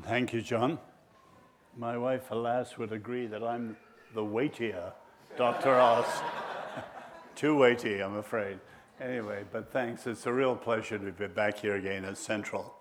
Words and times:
Thank 0.00 0.32
you, 0.32 0.40
John. 0.40 0.78
My 1.76 1.98
wife, 1.98 2.30
alas, 2.30 2.78
would 2.78 2.92
agree 2.92 3.26
that 3.26 3.42
I'm 3.42 3.76
the 4.14 4.24
weightier 4.24 4.94
Dr. 5.36 5.78
Oz. 5.78 6.06
Too 7.34 7.54
weighty, 7.54 8.02
I'm 8.02 8.16
afraid. 8.16 8.58
Anyway, 9.02 9.44
but 9.52 9.70
thanks. 9.70 10.06
It's 10.06 10.24
a 10.24 10.32
real 10.32 10.56
pleasure 10.56 10.98
to 10.98 11.12
be 11.12 11.26
back 11.26 11.58
here 11.58 11.76
again 11.76 12.06
at 12.06 12.16
Central. 12.16 12.74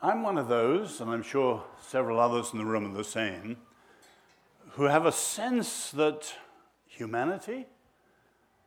I'm 0.00 0.22
one 0.22 0.38
of 0.38 0.46
those, 0.46 1.00
and 1.00 1.10
I'm 1.10 1.24
sure 1.24 1.64
several 1.82 2.20
others 2.20 2.52
in 2.52 2.60
the 2.60 2.64
room 2.64 2.88
are 2.88 2.96
the 2.96 3.02
same, 3.02 3.56
who 4.70 4.84
have 4.84 5.04
a 5.04 5.12
sense 5.12 5.90
that 5.90 6.32
humanity, 6.86 7.66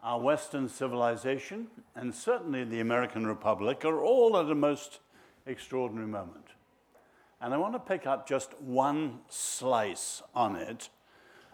our 0.04 0.20
Western 0.20 0.68
civilization, 0.68 1.68
and 1.96 2.14
certainly 2.14 2.66
the 2.66 2.82
American 2.82 3.26
Republic 3.26 3.86
are 3.86 4.02
all 4.02 4.38
at 4.38 4.52
a 4.52 4.56
most 4.56 5.00
extraordinary 5.48 6.08
moment. 6.08 6.46
And 7.42 7.54
I 7.54 7.58
want 7.58 7.74
to 7.74 7.80
pick 7.80 8.08
up 8.08 8.28
just 8.28 8.60
one 8.62 9.20
slice 9.30 10.22
on 10.34 10.56
it, 10.56 10.90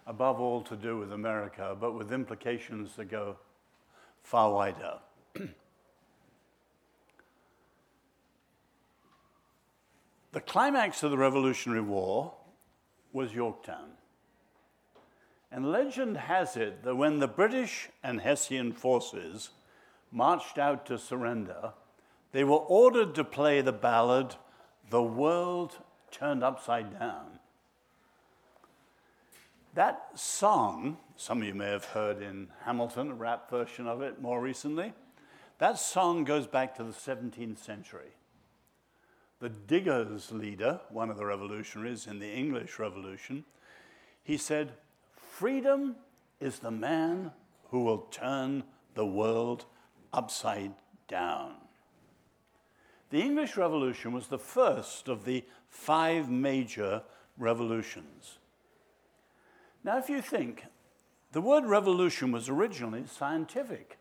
above 0.07 0.39
all 0.39 0.61
to 0.61 0.75
do 0.75 0.97
with 0.97 1.11
America, 1.11 1.75
but 1.79 1.93
with 1.93 2.11
implications 2.11 2.95
that 2.95 3.05
go 3.05 3.37
far 4.21 4.51
wider. 4.51 4.99
the 10.31 10.41
climax 10.41 11.03
of 11.03 11.11
the 11.11 11.17
Revolutionary 11.17 11.81
War 11.81 12.33
was 13.11 13.33
Yorktown. 13.33 13.89
And 15.51 15.71
legend 15.71 16.17
has 16.17 16.57
it 16.57 16.83
that 16.83 16.95
when 16.95 17.19
the 17.19 17.27
British 17.27 17.89
and 18.01 18.21
Hessian 18.21 18.71
forces 18.73 19.51
marched 20.11 20.57
out 20.57 20.85
to 20.87 20.97
surrender, 20.97 21.73
they 22.33 22.43
were 22.43 22.57
ordered 22.57 23.15
to 23.15 23.23
play 23.23 23.61
the 23.61 23.71
ballad, 23.71 24.35
The 24.89 25.03
World 25.03 25.77
Turned 26.11 26.43
Upside 26.43 26.99
Down. 26.99 27.39
That 29.75 30.09
song, 30.15 30.97
some 31.15 31.41
of 31.41 31.47
you 31.47 31.53
may 31.53 31.69
have 31.69 31.85
heard 31.85 32.21
in 32.21 32.49
Hamilton, 32.65 33.11
a 33.11 33.15
rap 33.15 33.49
version 33.49 33.87
of 33.87 34.01
it 34.01 34.21
more 34.21 34.41
recently, 34.41 34.93
that 35.59 35.79
song 35.79 36.23
goes 36.23 36.47
back 36.47 36.75
to 36.75 36.83
the 36.83 36.91
17th 36.91 37.59
century. 37.59 38.11
The 39.39 39.49
Diggers 39.49 40.31
leader, 40.31 40.81
one 40.89 41.09
of 41.09 41.17
the 41.17 41.25
revolutionaries 41.25 42.07
in 42.07 42.19
the 42.19 42.31
English 42.31 42.79
Revolution, 42.79 43.45
he 44.23 44.37
said, 44.37 44.73
Freedom 45.15 45.95
is 46.39 46.59
the 46.59 46.71
man 46.71 47.31
who 47.69 47.83
will 47.83 48.07
turn 48.09 48.63
the 48.95 49.05
world 49.05 49.65
upside 50.11 50.73
down. 51.07 51.55
The 53.13 53.21
English 53.21 53.57
Revolution 53.57 54.11
was 54.11 54.25
the 54.25 54.39
first 54.39 55.07
of 55.07 55.23
the 55.23 55.43
five 55.69 56.31
major 56.31 57.03
revolutions. 57.37 58.39
Now, 59.83 59.99
if 59.99 60.09
you 60.09 60.19
think, 60.19 60.65
the 61.31 61.39
word 61.39 61.65
revolution 61.65 62.31
was 62.31 62.49
originally 62.49 63.03
scientific. 63.05 63.99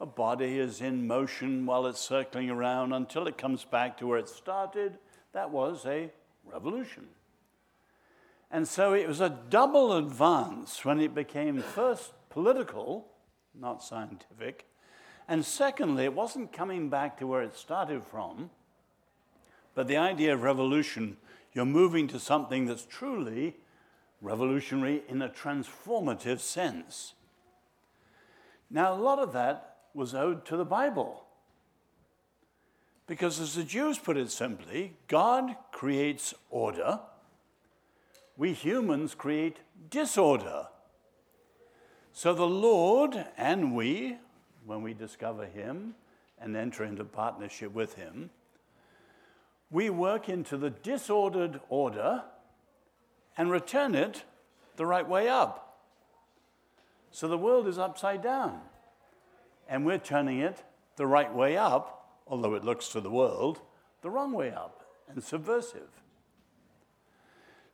A 0.00 0.06
body 0.06 0.58
is 0.58 0.80
in 0.80 1.06
motion 1.06 1.66
while 1.66 1.84
it's 1.84 2.00
circling 2.00 2.48
around 2.48 2.94
until 2.94 3.26
it 3.26 3.36
comes 3.36 3.66
back 3.66 3.98
to 3.98 4.06
where 4.06 4.18
it 4.18 4.30
started. 4.30 4.96
That 5.34 5.50
was 5.50 5.84
a 5.84 6.10
revolution. 6.50 7.08
And 8.50 8.66
so 8.66 8.94
it 8.94 9.06
was 9.06 9.20
a 9.20 9.38
double 9.50 9.98
advance 9.98 10.86
when 10.86 11.00
it 11.00 11.14
became 11.14 11.60
first 11.60 12.14
political, 12.30 13.08
not 13.54 13.84
scientific, 13.84 14.64
and 15.28 15.44
secondly, 15.44 16.04
it 16.04 16.14
wasn't 16.14 16.52
coming 16.52 16.88
back 16.88 17.18
to 17.18 17.26
where 17.26 17.42
it 17.42 17.56
started 17.56 18.04
from, 18.04 18.50
but 19.74 19.88
the 19.88 19.96
idea 19.96 20.34
of 20.34 20.42
revolution, 20.42 21.16
you're 21.52 21.64
moving 21.64 22.06
to 22.08 22.18
something 22.18 22.66
that's 22.66 22.86
truly 22.86 23.56
revolutionary 24.20 25.02
in 25.08 25.20
a 25.22 25.28
transformative 25.28 26.40
sense. 26.40 27.14
Now, 28.70 28.92
a 28.92 29.00
lot 29.00 29.18
of 29.18 29.32
that 29.32 29.76
was 29.94 30.14
owed 30.14 30.44
to 30.46 30.56
the 30.56 30.64
Bible. 30.64 31.24
Because, 33.06 33.38
as 33.38 33.54
the 33.54 33.64
Jews 33.64 33.98
put 33.98 34.16
it 34.16 34.30
simply, 34.30 34.94
God 35.08 35.54
creates 35.72 36.34
order 36.50 37.00
we 38.36 38.52
humans 38.52 39.14
create 39.14 39.58
disorder. 39.90 40.68
So 42.12 42.34
the 42.34 42.46
Lord 42.46 43.26
and 43.36 43.74
we, 43.74 44.16
when 44.66 44.82
we 44.82 44.94
discover 44.94 45.46
Him 45.46 45.94
and 46.40 46.56
enter 46.56 46.84
into 46.84 47.04
partnership 47.04 47.72
with 47.72 47.94
Him, 47.94 48.30
we 49.70 49.90
work 49.90 50.28
into 50.28 50.56
the 50.56 50.70
disordered 50.70 51.60
order 51.68 52.22
and 53.36 53.50
return 53.50 53.94
it 53.94 54.24
the 54.76 54.86
right 54.86 55.08
way 55.08 55.28
up. 55.28 55.80
So 57.10 57.28
the 57.28 57.38
world 57.38 57.66
is 57.66 57.78
upside 57.78 58.22
down, 58.22 58.60
and 59.68 59.86
we're 59.86 59.98
turning 59.98 60.40
it 60.40 60.64
the 60.96 61.06
right 61.06 61.32
way 61.32 61.56
up, 61.56 62.20
although 62.26 62.54
it 62.54 62.64
looks 62.64 62.88
to 62.88 63.00
the 63.00 63.10
world 63.10 63.60
the 64.02 64.10
wrong 64.10 64.32
way 64.32 64.52
up 64.52 64.84
and 65.08 65.22
subversive. 65.22 65.88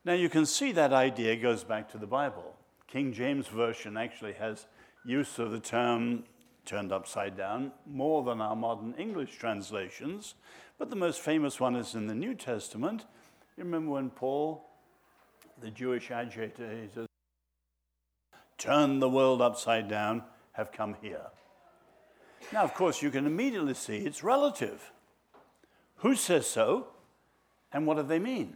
Now 0.04 0.12
you 0.12 0.28
can 0.28 0.46
see 0.46 0.72
that 0.72 0.92
idea 0.92 1.36
goes 1.36 1.64
back 1.64 1.90
to 1.90 1.98
the 1.98 2.06
Bible. 2.06 2.54
King 2.86 3.12
James 3.12 3.48
Version 3.48 3.96
actually 3.96 4.32
has 4.34 4.66
use 5.04 5.38
of 5.38 5.50
the 5.50 5.60
term 5.60 6.24
turned 6.70 6.92
upside 6.92 7.36
down 7.36 7.72
more 7.84 8.22
than 8.22 8.41
our 8.41 8.54
modern 8.54 8.94
English 8.97 9.36
translations, 9.36 10.36
but 10.78 10.88
the 10.88 10.94
most 10.94 11.19
famous 11.19 11.58
one 11.58 11.75
is 11.75 11.97
in 11.97 12.06
the 12.06 12.14
New 12.14 12.32
Testament. 12.32 13.06
You 13.56 13.64
remember 13.64 13.91
when 13.91 14.08
Paul, 14.08 14.64
the 15.60 15.72
Jewish 15.72 16.12
agitator, 16.12 16.70
he 16.70 16.88
says, 16.94 17.09
Turn 18.56 19.00
the 19.00 19.09
world 19.09 19.42
upside 19.42 19.88
down, 19.88 20.22
have 20.53 20.70
come 20.70 20.94
here. 21.03 21.26
Now, 22.53 22.62
of 22.62 22.75
course, 22.75 23.03
you 23.03 23.10
can 23.10 23.26
immediately 23.26 23.75
see 23.75 23.97
it's 23.97 24.22
relative. 24.22 24.92
Who 25.97 26.14
says 26.14 26.47
so, 26.47 26.86
and 27.72 27.84
what 27.84 27.97
do 27.97 28.04
they 28.04 28.20
mean? 28.20 28.54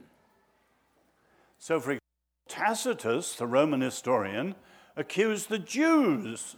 So, 1.58 1.80
for 1.80 1.90
example, 1.90 2.00
Tacitus, 2.46 3.34
the 3.34 3.48
Roman 3.48 3.80
historian, 3.80 4.54
accused 4.96 5.48
the 5.48 5.58
Jews 5.58 6.54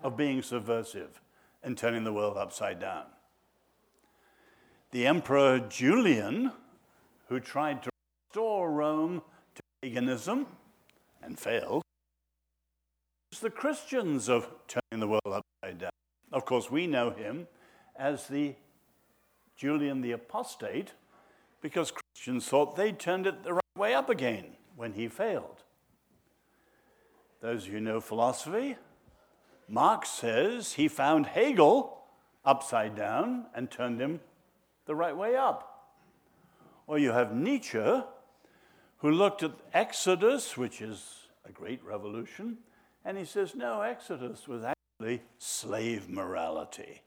of 0.00 0.16
being 0.16 0.42
subversive 0.42 1.20
and 1.62 1.76
turning 1.76 2.04
the 2.04 2.12
world 2.12 2.36
upside 2.36 2.78
down. 2.80 3.04
The 4.92 5.06
Emperor 5.06 5.58
Julian, 5.58 6.52
who 7.28 7.40
tried 7.40 7.82
to 7.82 7.90
restore 8.28 8.70
Rome 8.70 9.22
to 9.54 9.62
paganism 9.82 10.46
and 11.22 11.38
failed, 11.38 11.82
was 13.30 13.40
the 13.40 13.50
Christians 13.50 14.28
of 14.28 14.48
turning 14.68 15.00
the 15.00 15.08
world 15.08 15.22
upside 15.26 15.78
down. 15.78 15.90
Of 16.32 16.44
course, 16.44 16.70
we 16.70 16.86
know 16.86 17.10
him 17.10 17.48
as 17.96 18.28
the 18.28 18.54
Julian 19.56 20.02
the 20.02 20.12
Apostate 20.12 20.92
because 21.60 21.90
Christians 21.90 22.46
thought 22.46 22.76
they 22.76 22.92
turned 22.92 23.26
it 23.26 23.42
the 23.42 23.54
right 23.54 23.62
way 23.76 23.94
up 23.94 24.08
again 24.08 24.56
when 24.76 24.92
he 24.92 25.08
failed. 25.08 25.62
Those 27.40 27.62
of 27.62 27.68
you 27.68 27.74
who 27.74 27.80
know 27.80 28.00
philosophy, 28.00 28.76
Marx 29.68 30.10
says 30.10 30.74
he 30.74 30.88
found 30.88 31.26
Hegel 31.26 31.98
upside 32.44 32.94
down 32.94 33.46
and 33.54 33.70
turned 33.70 34.00
him 34.00 34.20
the 34.86 34.94
right 34.94 35.16
way 35.16 35.34
up. 35.34 35.88
Or 36.86 36.98
you 36.98 37.10
have 37.10 37.34
Nietzsche, 37.34 38.02
who 38.98 39.10
looked 39.10 39.42
at 39.42 39.52
Exodus, 39.72 40.56
which 40.56 40.80
is 40.80 41.28
a 41.44 41.50
great 41.50 41.84
revolution, 41.84 42.58
and 43.04 43.18
he 43.18 43.24
says, 43.24 43.54
no, 43.54 43.82
Exodus 43.82 44.46
was 44.46 44.64
actually 44.64 45.22
slave 45.38 46.08
morality. 46.08 47.02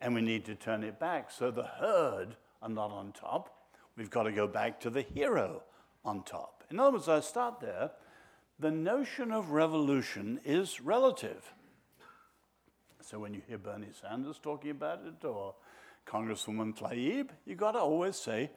And 0.00 0.14
we 0.14 0.20
need 0.20 0.44
to 0.46 0.54
turn 0.54 0.82
it 0.82 0.98
back 0.98 1.30
so 1.30 1.50
the 1.50 1.64
herd 1.64 2.36
are 2.62 2.68
not 2.68 2.90
on 2.90 3.12
top. 3.12 3.54
We've 3.96 4.10
got 4.10 4.24
to 4.24 4.32
go 4.32 4.46
back 4.46 4.80
to 4.80 4.90
the 4.90 5.02
hero 5.02 5.62
on 6.04 6.22
top. 6.22 6.64
In 6.70 6.78
other 6.78 6.92
words, 6.92 7.08
I 7.08 7.20
start 7.20 7.60
there. 7.60 7.92
The 8.60 8.70
notion 8.70 9.32
of 9.32 9.50
revolution 9.50 10.40
is 10.44 10.80
relative. 10.80 11.52
So 13.00 13.18
when 13.18 13.34
you 13.34 13.42
hear 13.46 13.58
Bernie 13.58 13.88
Sanders 14.00 14.38
talking 14.38 14.70
about 14.72 15.00
it 15.06 15.24
or 15.24 15.54
Congresswoman 16.06 16.76
Tlaib, 16.76 17.30
you've 17.46 17.58
got 17.58 17.72
to 17.72 17.78
always 17.78 18.16
say 18.16 18.50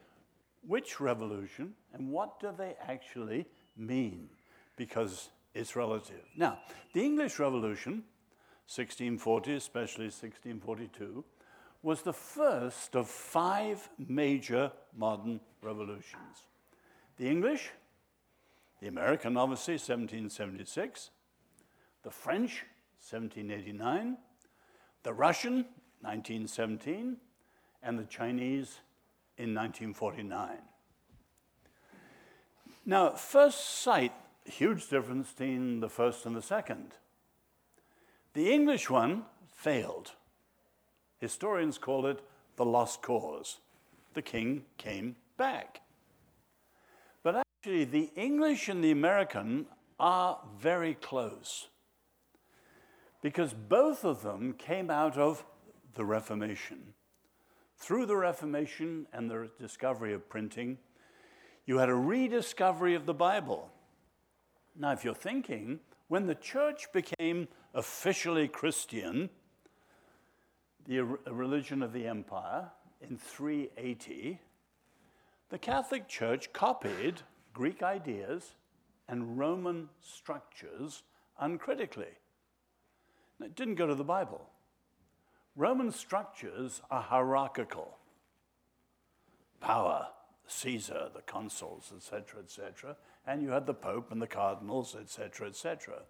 which 0.67 0.99
revolution 0.99 1.73
and 1.93 2.09
what 2.09 2.39
do 2.39 2.51
they 2.57 2.75
actually 2.87 3.45
mean 3.77 4.29
because 4.75 5.29
it's 5.53 5.75
relative. 5.75 6.23
Now, 6.35 6.59
the 6.93 7.03
English 7.03 7.39
Revolution, 7.39 8.03
1640, 8.67 9.55
especially 9.55 10.05
1642, 10.05 11.23
was 11.83 12.01
the 12.03 12.13
first 12.13 12.95
of 12.95 13.09
five 13.09 13.89
major 13.97 14.71
modern 14.95 15.39
revolutions. 15.61 16.47
The 17.17 17.27
English, 17.27 17.69
the 18.79 18.87
American, 18.87 19.35
obviously, 19.35 19.73
1776, 19.73 21.09
the 22.03 22.11
French, 22.11 22.65
1789, 22.99 24.17
the 25.03 25.13
Russian, 25.13 25.65
1917, 26.01 27.17
and 27.83 27.99
the 27.99 28.05
Chinese 28.05 28.79
in 29.37 29.55
1949. 29.55 30.49
Now, 32.85 33.11
first 33.11 33.81
sight, 33.81 34.13
huge 34.45 34.89
difference 34.89 35.31
between 35.31 35.79
the 35.79 35.89
first 35.89 36.25
and 36.25 36.35
the 36.35 36.41
second. 36.41 36.93
The 38.33 38.51
English 38.51 38.89
one 38.89 39.25
failed. 39.53 40.11
Historians 41.19 41.77
call 41.77 42.05
it 42.05 42.21
the 42.55 42.65
lost 42.65 43.01
cause. 43.01 43.59
The 44.13 44.21
king 44.21 44.65
came 44.77 45.15
back. 45.37 45.81
But 47.23 47.35
actually, 47.35 47.85
the 47.85 48.09
English 48.15 48.67
and 48.67 48.83
the 48.83 48.91
American 48.91 49.67
are 49.99 50.39
very 50.59 50.95
close 50.95 51.67
because 53.21 53.53
both 53.53 54.03
of 54.03 54.23
them 54.23 54.53
came 54.53 54.89
out 54.89 55.17
of 55.17 55.45
the 55.93 56.05
Reformation. 56.05 56.93
Through 57.77 58.05
the 58.07 58.15
Reformation 58.15 59.07
and 59.13 59.29
the 59.29 59.49
discovery 59.59 60.13
of 60.13 60.29
printing, 60.29 60.77
you 61.65 61.77
had 61.77 61.89
a 61.89 61.95
rediscovery 61.95 62.95
of 62.95 63.05
the 63.05 63.13
Bible. 63.13 63.69
Now, 64.75 64.91
if 64.91 65.03
you're 65.03 65.13
thinking, 65.13 65.79
when 66.07 66.27
the 66.27 66.35
church 66.35 66.87
became 66.91 67.47
officially 67.73 68.47
Christian, 68.47 69.29
the 70.87 71.01
religion 71.01 71.83
of 71.83 71.93
the 71.93 72.07
empire, 72.07 72.71
in 73.01 73.17
380, 73.17 74.39
the 75.49 75.57
Catholic 75.57 76.07
Church 76.07 76.53
copied 76.53 77.21
Greek 77.53 77.83
ideas 77.83 78.55
and 79.07 79.37
Roman 79.37 79.89
structures 79.99 81.03
uncritically. 81.39 82.13
It 83.43 83.55
didn't 83.55 83.75
go 83.75 83.87
to 83.87 83.95
the 83.95 84.03
Bible. 84.03 84.49
Roman 85.55 85.91
structures 85.91 86.81
are 86.89 87.01
hierarchical. 87.01 87.97
Power, 89.59 90.07
Caesar, 90.47 91.09
the 91.13 91.21
consuls, 91.21 91.91
etc., 91.95 92.41
etc., 92.41 92.95
and 93.27 93.41
you 93.41 93.49
had 93.49 93.65
the 93.65 93.73
Pope 93.73 94.11
and 94.11 94.21
the 94.21 94.27
cardinals, 94.27 94.95
etc., 94.99 95.47
etc. 95.47 96.03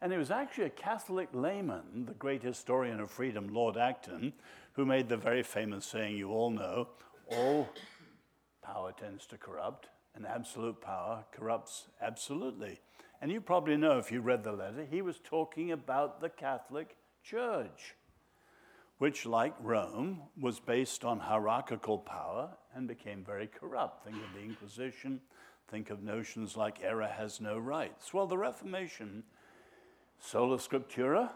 And 0.00 0.12
it 0.12 0.18
was 0.18 0.30
actually 0.30 0.64
a 0.64 0.70
Catholic 0.70 1.28
layman, 1.32 2.04
the 2.06 2.14
great 2.14 2.42
historian 2.42 3.00
of 3.00 3.10
freedom, 3.10 3.48
Lord 3.48 3.76
Acton, 3.76 4.34
who 4.72 4.84
made 4.84 5.08
the 5.08 5.16
very 5.16 5.42
famous 5.42 5.86
saying 5.86 6.16
you 6.16 6.30
all 6.30 6.50
know 6.50 6.88
all 7.30 7.68
power 8.62 8.92
tends 8.92 9.26
to 9.26 9.38
corrupt, 9.38 9.88
and 10.14 10.26
absolute 10.26 10.80
power 10.80 11.24
corrupts 11.32 11.88
absolutely. 12.00 12.80
And 13.24 13.32
you 13.32 13.40
probably 13.40 13.78
know 13.78 13.96
if 13.96 14.12
you 14.12 14.20
read 14.20 14.44
the 14.44 14.52
letter, 14.52 14.86
he 14.90 15.00
was 15.00 15.18
talking 15.18 15.72
about 15.72 16.20
the 16.20 16.28
Catholic 16.28 16.94
Church, 17.22 17.94
which, 18.98 19.24
like 19.24 19.54
Rome, 19.62 20.24
was 20.38 20.60
based 20.60 21.06
on 21.06 21.20
hierarchical 21.20 21.96
power 21.96 22.50
and 22.74 22.86
became 22.86 23.24
very 23.24 23.46
corrupt. 23.46 24.04
Think 24.04 24.16
of 24.16 24.34
the 24.34 24.44
Inquisition, 24.44 25.22
think 25.68 25.88
of 25.88 26.02
notions 26.02 26.54
like 26.54 26.82
error 26.82 27.08
has 27.08 27.40
no 27.40 27.56
rights. 27.58 28.12
Well, 28.12 28.26
the 28.26 28.36
Reformation, 28.36 29.22
sola 30.20 30.58
scriptura, 30.58 31.30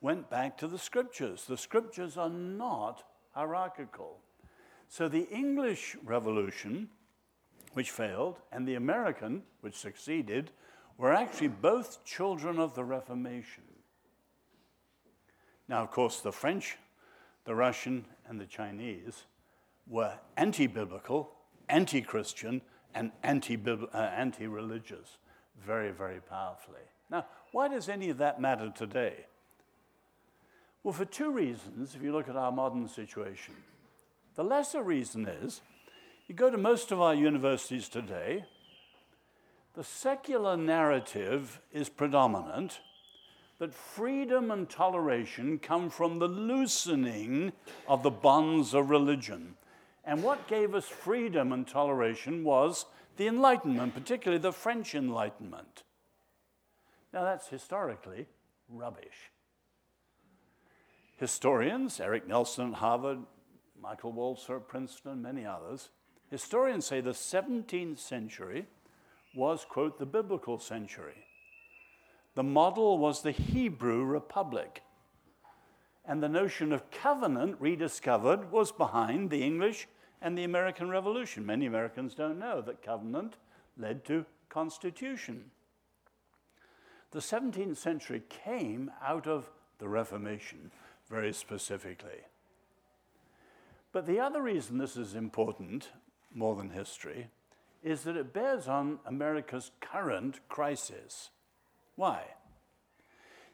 went 0.00 0.30
back 0.30 0.56
to 0.56 0.66
the 0.66 0.78
scriptures. 0.78 1.44
The 1.44 1.58
scriptures 1.58 2.16
are 2.16 2.30
not 2.30 3.04
hierarchical. 3.32 4.16
So 4.88 5.10
the 5.10 5.28
English 5.28 5.94
Revolution, 6.02 6.88
which 7.74 7.90
failed, 7.90 8.38
and 8.50 8.66
the 8.66 8.76
American, 8.76 9.42
which 9.60 9.76
succeeded, 9.76 10.52
were 11.02 11.12
actually 11.12 11.48
both 11.48 12.04
children 12.04 12.60
of 12.60 12.76
the 12.76 12.84
Reformation. 12.84 13.64
Now, 15.66 15.82
of 15.82 15.90
course, 15.90 16.20
the 16.20 16.30
French, 16.30 16.78
the 17.44 17.56
Russian, 17.56 18.04
and 18.28 18.40
the 18.40 18.46
Chinese 18.46 19.24
were 19.88 20.14
anti 20.36 20.68
biblical, 20.68 21.32
anti 21.68 22.02
Christian, 22.02 22.62
and 22.94 23.10
anti 23.24 23.58
uh, 23.66 24.30
religious 24.48 25.18
very, 25.66 25.90
very 25.90 26.20
powerfully. 26.20 26.86
Now, 27.10 27.26
why 27.50 27.66
does 27.66 27.88
any 27.88 28.08
of 28.10 28.18
that 28.18 28.40
matter 28.40 28.72
today? 28.72 29.26
Well, 30.84 30.94
for 30.94 31.04
two 31.04 31.32
reasons, 31.32 31.96
if 31.96 32.02
you 32.02 32.12
look 32.12 32.28
at 32.28 32.36
our 32.36 32.52
modern 32.52 32.86
situation. 32.86 33.54
The 34.36 34.44
lesser 34.44 34.84
reason 34.84 35.26
is 35.26 35.62
you 36.28 36.36
go 36.36 36.48
to 36.48 36.56
most 36.56 36.92
of 36.92 37.00
our 37.00 37.14
universities 37.14 37.88
today, 37.88 38.44
the 39.74 39.84
secular 39.84 40.56
narrative 40.56 41.60
is 41.72 41.88
predominant 41.88 42.80
that 43.58 43.72
freedom 43.72 44.50
and 44.50 44.68
toleration 44.68 45.58
come 45.58 45.88
from 45.88 46.18
the 46.18 46.28
loosening 46.28 47.52
of 47.86 48.02
the 48.02 48.10
bonds 48.10 48.74
of 48.74 48.90
religion. 48.90 49.54
And 50.04 50.22
what 50.22 50.48
gave 50.48 50.74
us 50.74 50.88
freedom 50.88 51.52
and 51.52 51.66
toleration 51.66 52.42
was 52.42 52.86
the 53.16 53.28
Enlightenment, 53.28 53.94
particularly 53.94 54.42
the 54.42 54.52
French 54.52 54.94
Enlightenment. 54.94 55.84
Now, 57.12 57.24
that's 57.24 57.48
historically 57.48 58.26
rubbish. 58.68 59.30
Historians, 61.16 62.00
Eric 62.00 62.26
Nelson 62.26 62.72
at 62.72 62.78
Harvard, 62.78 63.18
Michael 63.80 64.12
Walzer 64.12 64.56
at 64.56 64.66
Princeton, 64.66 65.22
many 65.22 65.46
others, 65.46 65.90
historians 66.30 66.86
say 66.86 67.00
the 67.00 67.10
17th 67.10 67.98
century 67.98 68.66
was, 69.34 69.64
quote, 69.64 69.98
the 69.98 70.06
biblical 70.06 70.58
century. 70.58 71.26
The 72.34 72.42
model 72.42 72.98
was 72.98 73.22
the 73.22 73.30
Hebrew 73.30 74.04
Republic. 74.04 74.82
And 76.04 76.22
the 76.22 76.28
notion 76.28 76.72
of 76.72 76.90
covenant, 76.90 77.56
rediscovered, 77.60 78.50
was 78.50 78.72
behind 78.72 79.30
the 79.30 79.42
English 79.42 79.86
and 80.20 80.36
the 80.36 80.44
American 80.44 80.88
Revolution. 80.88 81.46
Many 81.46 81.66
Americans 81.66 82.14
don't 82.14 82.38
know 82.38 82.60
that 82.62 82.82
covenant 82.82 83.36
led 83.76 84.04
to 84.06 84.24
constitution. 84.48 85.50
The 87.10 87.20
17th 87.20 87.76
century 87.76 88.22
came 88.28 88.90
out 89.02 89.26
of 89.26 89.50
the 89.78 89.88
Reformation 89.88 90.70
very 91.08 91.32
specifically. 91.32 92.20
But 93.92 94.06
the 94.06 94.18
other 94.18 94.40
reason 94.40 94.78
this 94.78 94.96
is 94.96 95.14
important, 95.14 95.90
more 96.34 96.56
than 96.56 96.70
history, 96.70 97.28
is 97.82 98.02
that 98.02 98.16
it 98.16 98.32
bears 98.32 98.68
on 98.68 98.98
America's 99.06 99.70
current 99.80 100.40
crisis. 100.48 101.30
Why? 101.96 102.22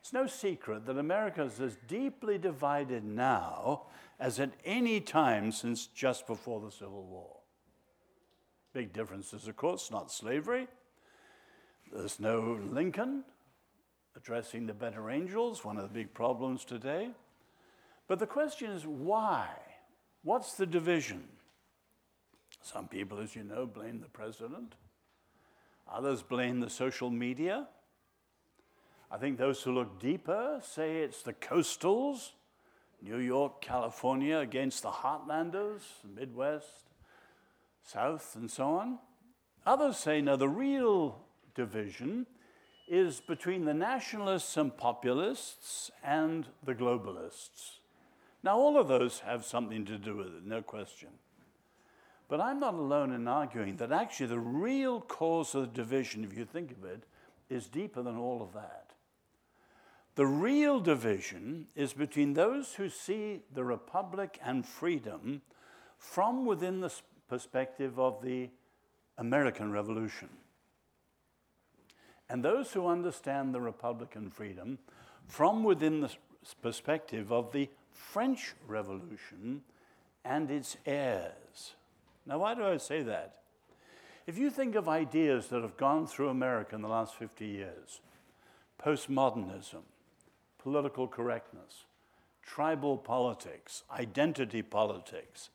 It's 0.00 0.12
no 0.12 0.26
secret 0.26 0.86
that 0.86 0.98
America 0.98 1.42
is 1.42 1.60
as 1.60 1.76
deeply 1.86 2.38
divided 2.38 3.04
now 3.04 3.86
as 4.20 4.38
at 4.38 4.52
any 4.64 5.00
time 5.00 5.52
since 5.52 5.86
just 5.86 6.26
before 6.26 6.60
the 6.60 6.70
Civil 6.70 7.04
War. 7.04 7.36
Big 8.72 8.93
differences, 8.93 9.48
of 9.48 9.56
course, 9.56 9.91
not 9.91 10.12
slavery. 10.12 10.69
There's 11.93 12.20
no 12.20 12.58
Lincoln 12.70 13.24
addressing 14.17 14.67
the 14.67 14.74
better 14.74 15.10
angels, 15.10 15.64
one 15.64 15.76
of 15.76 15.84
the 15.84 15.94
big 15.94 16.12
problems 16.12 16.64
today. 16.64 17.10
But 18.08 18.19
the 18.19 18.26
question 18.26 18.70
is 18.70 18.86
why? 18.86 19.48
What's 20.22 20.55
the 20.55 20.67
division? 20.67 21.24
Some 22.70 22.87
people, 22.87 23.19
as 23.19 23.34
you 23.34 23.44
know, 23.44 23.65
blame 23.65 24.01
the 24.01 24.08
president. 24.08 24.75
Others 25.91 26.22
blame 26.22 26.60
the 26.60 26.69
social 26.69 27.08
media. 27.08 27.67
I 29.10 29.17
think 29.17 29.39
those 29.39 29.63
who 29.63 29.72
look 29.72 29.98
deeper 29.98 30.60
say 30.63 30.98
it's 30.98 31.22
the 31.22 31.32
coastals, 31.32 32.32
New 33.01 33.17
York, 33.17 33.63
California, 33.63 34.39
against 34.39 34.82
the 34.82 34.91
heartlanders, 34.91 35.81
the 36.03 36.20
Midwest, 36.20 36.91
South, 37.82 38.37
and 38.37 38.51
so 38.51 38.67
on. 38.67 38.98
Others 39.65 39.96
say, 39.96 40.20
no, 40.20 40.37
the 40.37 40.48
real 40.48 41.20
division 41.55 42.27
is 42.87 43.20
between 43.20 43.65
the 43.65 43.72
nationalists 43.72 44.58
and 44.58 44.77
populists 44.77 45.91
and 46.05 46.46
the 46.63 46.75
globalists. 46.75 47.79
Now, 48.43 48.58
all 48.58 48.79
of 48.79 48.89
those 48.89 49.20
have 49.20 49.46
something 49.46 49.87
to 49.87 49.96
do 49.96 50.17
with 50.19 50.27
it, 50.27 50.44
no 50.44 50.60
question. 50.60 51.08
But 52.29 52.43
I'm 52.43 52.61
not 52.61 52.75
alone 52.75 53.13
in 53.13 53.27
arguing 53.27 53.77
that 53.79 53.91
actually 53.91 54.27
the 54.27 54.39
real 54.39 55.01
cause 55.01 55.55
of 55.55 55.63
the 55.63 55.69
division, 55.69 56.25
if 56.25 56.37
you 56.37 56.44
think 56.44 56.70
of 56.73 56.85
it, 56.85 57.05
is 57.49 57.67
deeper 57.69 58.03
than 58.03 58.19
all 58.19 58.43
of 58.43 58.53
that. 58.53 58.93
The 60.15 60.27
real 60.27 60.81
division 60.81 61.69
is 61.75 61.93
between 61.94 62.35
those 62.35 62.75
who 62.75 62.91
see 62.91 63.41
the 63.55 63.65
republic 63.65 64.39
and 64.44 64.67
freedom 64.67 65.43
from 65.97 66.44
within 66.44 66.81
the 66.81 66.93
perspective 67.29 67.99
of 67.99 68.20
the 68.23 68.51
American 69.17 69.73
Revolution, 69.73 70.29
and 72.29 72.44
those 72.44 72.73
who 72.73 72.87
understand 72.87 73.55
the 73.55 73.61
republic 73.61 74.15
and 74.17 74.32
freedom 74.32 74.79
from 75.27 75.65
within 75.65 76.01
the 76.01 76.11
perspective 76.63 77.32
of 77.32 77.53
the 77.53 77.69
French 77.91 78.55
Revolution 78.67 79.63
and 80.25 80.51
its 80.51 80.77
heirs. 80.85 81.75
Now, 82.29 82.39
why 82.39 82.55
do 82.55 82.65
I 82.65 82.77
say 82.77 83.03
that? 83.03 83.37
If 84.27 84.37
you 84.37 84.51
think 84.51 84.75
of 84.75 84.89
ideas 84.89 85.47
that 85.49 85.63
have 85.63 85.79
gone 85.79 86.06
through 86.06 86.29
America 86.29 86.75
in 86.75 86.82
the 86.82 86.89
last 86.89 87.15
50 87.15 87.47
years 87.47 88.01
postmodernism, 88.85 89.82
political 90.58 91.08
correctness, 91.08 91.87
tribal 92.43 92.97
politics, 92.97 93.82
identity 93.91 94.63
politics, 94.63 95.49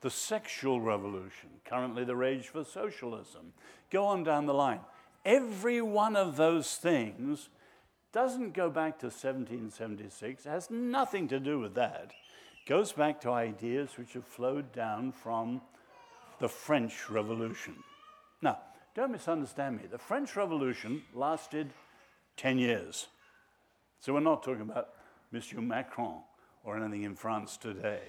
the 0.00 0.10
sexual 0.10 0.80
revolution, 0.80 1.48
currently 1.64 2.04
the 2.04 2.16
rage 2.16 2.48
for 2.48 2.64
socialism. 2.64 3.52
Go 3.90 4.04
on 4.04 4.24
down 4.24 4.46
the 4.46 4.52
line. 4.52 4.80
Every 5.24 5.80
one 5.80 6.16
of 6.16 6.36
those 6.36 6.74
things 6.74 7.48
doesn't 8.12 8.52
go 8.52 8.68
back 8.68 8.98
to 8.98 9.06
1776, 9.06 10.44
it 10.44 10.48
has 10.48 10.70
nothing 10.70 11.28
to 11.28 11.38
do 11.38 11.60
with 11.60 11.74
that. 11.74 12.10
Goes 12.66 12.92
back 12.92 13.20
to 13.20 13.30
ideas 13.30 13.90
which 13.96 14.14
have 14.14 14.26
flowed 14.26 14.72
down 14.72 15.12
from 15.12 15.60
the 16.38 16.48
French 16.48 17.08
Revolution. 17.10 17.76
Now, 18.42 18.58
don't 18.94 19.12
misunderstand 19.12 19.76
me. 19.76 19.84
The 19.90 19.98
French 19.98 20.36
Revolution 20.36 21.02
lasted 21.14 21.72
10 22.36 22.58
years. 22.58 23.08
So 24.00 24.12
we're 24.12 24.20
not 24.20 24.42
talking 24.42 24.62
about 24.62 24.90
Monsieur 25.32 25.60
Macron 25.60 26.20
or 26.64 26.76
anything 26.76 27.02
in 27.02 27.14
France 27.14 27.56
today. 27.56 28.02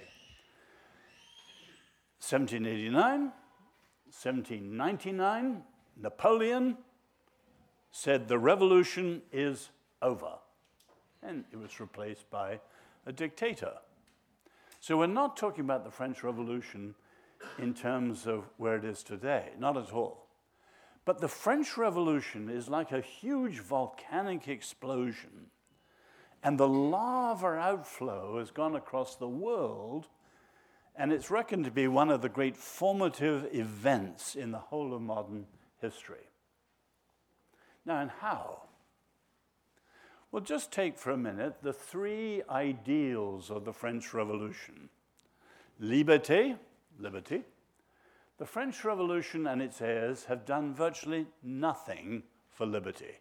1789, 2.20 3.32
1799, 4.10 5.62
Napoleon 6.00 6.76
said 7.90 8.28
the 8.28 8.38
revolution 8.38 9.22
is 9.32 9.70
over. 10.02 10.32
And 11.22 11.44
it 11.52 11.56
was 11.56 11.80
replaced 11.80 12.30
by 12.30 12.60
a 13.06 13.12
dictator. 13.12 13.72
So 14.80 14.96
we're 14.98 15.06
not 15.06 15.36
talking 15.36 15.64
about 15.64 15.84
the 15.84 15.90
French 15.90 16.22
Revolution 16.22 16.94
in 17.58 17.74
terms 17.74 18.26
of 18.26 18.44
where 18.56 18.76
it 18.76 18.84
is 18.84 19.02
today, 19.02 19.50
not 19.58 19.76
at 19.76 19.92
all. 19.92 20.26
But 21.04 21.20
the 21.20 21.28
French 21.28 21.76
Revolution 21.76 22.48
is 22.48 22.68
like 22.68 22.92
a 22.92 23.00
huge 23.00 23.60
volcanic 23.60 24.48
explosion, 24.48 25.46
and 26.42 26.58
the 26.58 26.68
lava 26.68 27.46
outflow 27.46 28.38
has 28.38 28.50
gone 28.50 28.76
across 28.76 29.16
the 29.16 29.28
world, 29.28 30.06
and 30.94 31.12
it's 31.12 31.30
reckoned 31.30 31.64
to 31.64 31.70
be 31.70 31.88
one 31.88 32.10
of 32.10 32.22
the 32.22 32.28
great 32.28 32.56
formative 32.56 33.48
events 33.52 34.34
in 34.34 34.50
the 34.50 34.58
whole 34.58 34.94
of 34.94 35.00
modern 35.00 35.46
history. 35.80 36.28
Now, 37.86 38.00
and 38.00 38.10
how? 38.10 38.62
Well, 40.30 40.42
just 40.42 40.70
take 40.70 40.98
for 40.98 41.10
a 41.10 41.16
minute 41.16 41.62
the 41.62 41.72
three 41.72 42.42
ideals 42.50 43.50
of 43.50 43.64
the 43.64 43.72
French 43.72 44.12
Revolution 44.12 44.90
liberté, 45.80 46.58
liberty. 46.98 47.44
The 48.38 48.46
French 48.46 48.84
Revolution 48.84 49.46
and 49.46 49.60
its 49.60 49.80
heirs 49.80 50.24
have 50.26 50.44
done 50.44 50.74
virtually 50.74 51.26
nothing 51.42 52.22
for 52.50 52.66
liberty. 52.66 53.18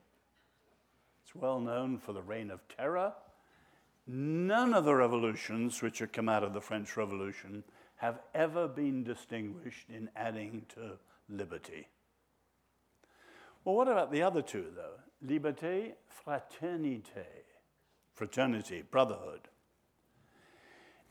It's 1.24 1.36
well 1.36 1.60
known 1.60 1.98
for 1.98 2.14
the 2.14 2.22
reign 2.22 2.52
of 2.52 2.68
terror. 2.68 3.14
None 4.06 4.74
of 4.74 4.86
the 4.86 4.96
revolutions 4.96 5.82
which 5.82 6.00
have 6.00 6.12
come 6.12 6.30
out 6.30 6.44
of 6.44 6.54
the 6.54 6.62
French 6.62 6.96
Revolution 6.96 7.64
have 7.98 8.20
ever 8.34 8.68
been 8.68 9.04
distinguished 9.04 9.90
in 9.90 10.10
adding 10.16 10.66
to 10.76 10.98
liberty. 11.30 11.88
Well, 13.66 13.76
what 13.76 13.88
about 13.88 14.12
the 14.12 14.22
other 14.22 14.42
two, 14.42 14.68
though? 14.76 15.02
Liberté, 15.26 15.94
fraternité. 16.26 17.26
Fraternity, 18.14 18.84
brotherhood. 18.90 19.50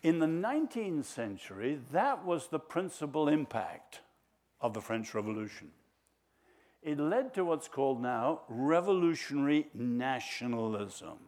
In 0.06 0.20
the 0.20 0.26
19th 0.26 1.04
century, 1.04 1.80
that 1.90 2.24
was 2.24 2.46
the 2.46 2.60
principal 2.60 3.26
impact 3.26 4.02
of 4.60 4.72
the 4.72 4.80
French 4.80 5.12
Revolution. 5.16 5.72
It 6.80 7.00
led 7.00 7.34
to 7.34 7.44
what's 7.44 7.66
called 7.66 8.00
now 8.00 8.42
revolutionary 8.48 9.66
nationalism. 9.74 11.18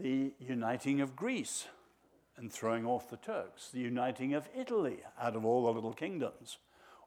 The 0.00 0.34
uniting 0.40 1.00
of 1.00 1.14
Greece 1.14 1.68
and 2.36 2.52
throwing 2.52 2.86
off 2.86 3.08
the 3.08 3.18
Turks, 3.18 3.70
the 3.70 3.78
uniting 3.78 4.34
of 4.34 4.48
Italy 4.52 4.98
out 5.20 5.36
of 5.36 5.44
all 5.44 5.66
the 5.66 5.72
little 5.72 5.94
kingdoms, 5.94 6.58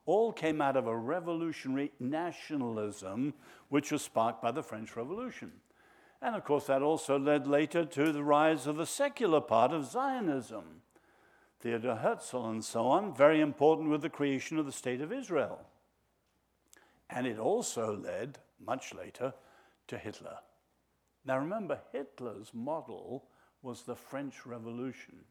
all 0.05 0.31
came 0.31 0.61
out 0.61 0.77
of 0.77 0.87
a 0.87 0.95
revolutionary 0.95 1.91
nationalism 1.99 3.33
which 3.67 3.91
was 3.91 4.01
sparked 4.01 4.41
by 4.41 4.51
the 4.51 4.63
French 4.63 4.95
Revolution. 4.95 5.51
And 6.21 6.35
of 6.35 6.43
course, 6.43 6.65
that 6.67 6.81
also 6.81 7.19
led 7.19 7.47
later 7.47 7.85
to 7.85 8.11
the 8.11 8.23
rise 8.23 8.67
of 8.67 8.77
the 8.77 8.85
secular 8.85 9.41
part 9.41 9.71
of 9.71 9.85
Zionism. 9.85 10.81
Theodor 11.59 11.95
Herzl 11.95 12.45
and 12.45 12.63
so 12.63 12.87
on, 12.87 13.15
very 13.15 13.41
important 13.41 13.89
with 13.89 14.01
the 14.01 14.09
creation 14.09 14.57
of 14.57 14.65
the 14.65 14.71
State 14.71 15.01
of 15.01 15.11
Israel. 15.11 15.61
And 17.09 17.27
it 17.27 17.39
also 17.39 17.95
led, 17.95 18.39
much 18.63 18.93
later, 18.93 19.33
to 19.87 19.97
Hitler. 19.97 20.37
Now 21.25 21.37
remember, 21.37 21.79
Hitler's 21.91 22.51
model 22.53 23.25
was 23.61 23.83
the 23.83 23.95
French 23.95 24.45
Revolution. 24.45 25.25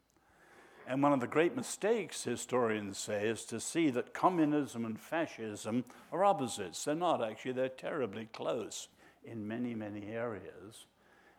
And 0.87 1.01
one 1.01 1.13
of 1.13 1.19
the 1.19 1.27
great 1.27 1.55
mistakes, 1.55 2.23
historians 2.23 2.97
say, 2.97 3.27
is 3.27 3.45
to 3.45 3.59
see 3.59 3.89
that 3.91 4.13
communism 4.13 4.85
and 4.85 4.99
fascism 4.99 5.85
are 6.11 6.23
opposites. 6.23 6.83
They're 6.83 6.95
not 6.95 7.23
actually, 7.23 7.53
they're 7.53 7.69
terribly 7.69 8.29
close 8.31 8.87
in 9.25 9.47
many, 9.47 9.73
many 9.73 10.07
areas. 10.07 10.85